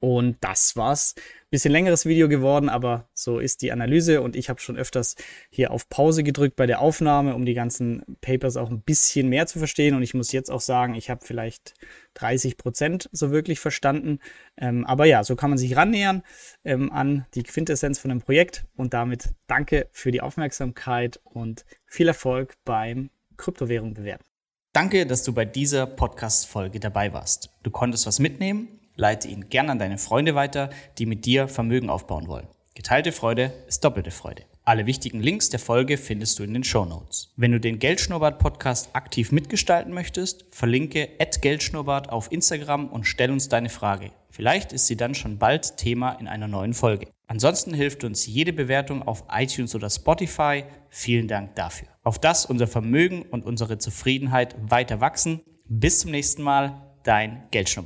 Und 0.00 0.38
das 0.40 0.76
war's. 0.76 1.14
Bisschen 1.50 1.72
längeres 1.72 2.06
Video 2.06 2.28
geworden, 2.28 2.68
aber 2.70 3.10
so 3.12 3.38
ist 3.38 3.60
die 3.60 3.70
Analyse 3.70 4.22
und 4.22 4.34
ich 4.34 4.48
habe 4.48 4.60
schon 4.60 4.76
öfters 4.76 5.16
hier 5.50 5.72
auf 5.72 5.88
Pause 5.88 6.22
gedrückt 6.22 6.56
bei 6.56 6.66
der 6.66 6.80
Aufnahme, 6.80 7.34
um 7.34 7.44
die 7.44 7.54
ganzen 7.54 8.16
Papers 8.22 8.56
auch 8.56 8.70
ein 8.70 8.80
bisschen 8.80 9.28
mehr 9.28 9.46
zu 9.46 9.58
verstehen. 9.58 9.94
Und 9.94 10.02
ich 10.02 10.14
muss 10.14 10.32
jetzt 10.32 10.50
auch 10.50 10.62
sagen, 10.62 10.94
ich 10.94 11.10
habe 11.10 11.26
vielleicht 11.26 11.74
30 12.14 12.56
Prozent 12.56 13.10
so 13.12 13.30
wirklich 13.30 13.60
verstanden. 13.60 14.20
Ähm, 14.56 14.86
aber 14.86 15.04
ja, 15.04 15.22
so 15.22 15.36
kann 15.36 15.50
man 15.50 15.58
sich 15.58 15.76
rannähern 15.76 16.22
ähm, 16.64 16.90
an 16.92 17.26
die 17.34 17.42
Quintessenz 17.42 17.98
von 17.98 18.08
dem 18.08 18.22
Projekt. 18.22 18.64
Und 18.76 18.94
damit 18.94 19.34
danke 19.48 19.88
für 19.92 20.12
die 20.12 20.22
Aufmerksamkeit 20.22 21.20
und 21.24 21.66
viel 21.84 22.08
Erfolg 22.08 22.54
beim 22.64 23.10
Kryptowährung 23.36 23.92
bewerten. 23.92 24.24
Danke, 24.72 25.04
dass 25.04 25.24
du 25.24 25.34
bei 25.34 25.44
dieser 25.44 25.84
Podcast-Folge 25.86 26.80
dabei 26.80 27.12
warst. 27.12 27.50
Du 27.64 27.70
konntest 27.70 28.06
was 28.06 28.20
mitnehmen 28.20 28.79
leite 29.00 29.28
ihn 29.28 29.48
gern 29.48 29.70
an 29.70 29.78
deine 29.78 29.98
Freunde 29.98 30.34
weiter, 30.34 30.70
die 30.98 31.06
mit 31.06 31.24
dir 31.24 31.48
Vermögen 31.48 31.90
aufbauen 31.90 32.28
wollen. 32.28 32.46
Geteilte 32.74 33.10
Freude 33.10 33.52
ist 33.66 33.82
doppelte 33.84 34.10
Freude. 34.10 34.44
Alle 34.64 34.86
wichtigen 34.86 35.20
Links 35.20 35.48
der 35.48 35.58
Folge 35.58 35.96
findest 35.96 36.38
du 36.38 36.44
in 36.44 36.54
den 36.54 36.62
Show 36.62 36.84
Notes. 36.84 37.32
Wenn 37.36 37.50
du 37.50 37.58
den 37.58 37.78
Geldschnurrbart 37.78 38.38
Podcast 38.38 38.90
aktiv 38.92 39.32
mitgestalten 39.32 39.92
möchtest, 39.92 40.44
verlinke 40.50 41.08
@geldschnurrbart 41.40 42.10
auf 42.10 42.30
Instagram 42.30 42.86
und 42.88 43.04
stell 43.04 43.30
uns 43.30 43.48
deine 43.48 43.70
Frage. 43.70 44.12
Vielleicht 44.30 44.72
ist 44.72 44.86
sie 44.86 44.96
dann 44.96 45.14
schon 45.14 45.38
bald 45.38 45.76
Thema 45.78 46.12
in 46.12 46.28
einer 46.28 46.46
neuen 46.46 46.74
Folge. 46.74 47.08
Ansonsten 47.26 47.74
hilft 47.74 48.04
uns 48.04 48.26
jede 48.26 48.52
Bewertung 48.52 49.02
auf 49.02 49.24
iTunes 49.32 49.74
oder 49.74 49.90
Spotify. 49.90 50.64
Vielen 50.90 51.26
Dank 51.26 51.56
dafür. 51.56 51.88
Auf 52.04 52.18
das 52.18 52.46
unser 52.46 52.66
Vermögen 52.66 53.22
und 53.22 53.44
unsere 53.44 53.78
Zufriedenheit 53.78 54.54
weiter 54.60 55.00
wachsen. 55.00 55.40
Bis 55.66 56.00
zum 56.00 56.10
nächsten 56.10 56.42
Mal, 56.42 56.82
dein 57.02 57.44
Geldschnurrbart. 57.50 57.78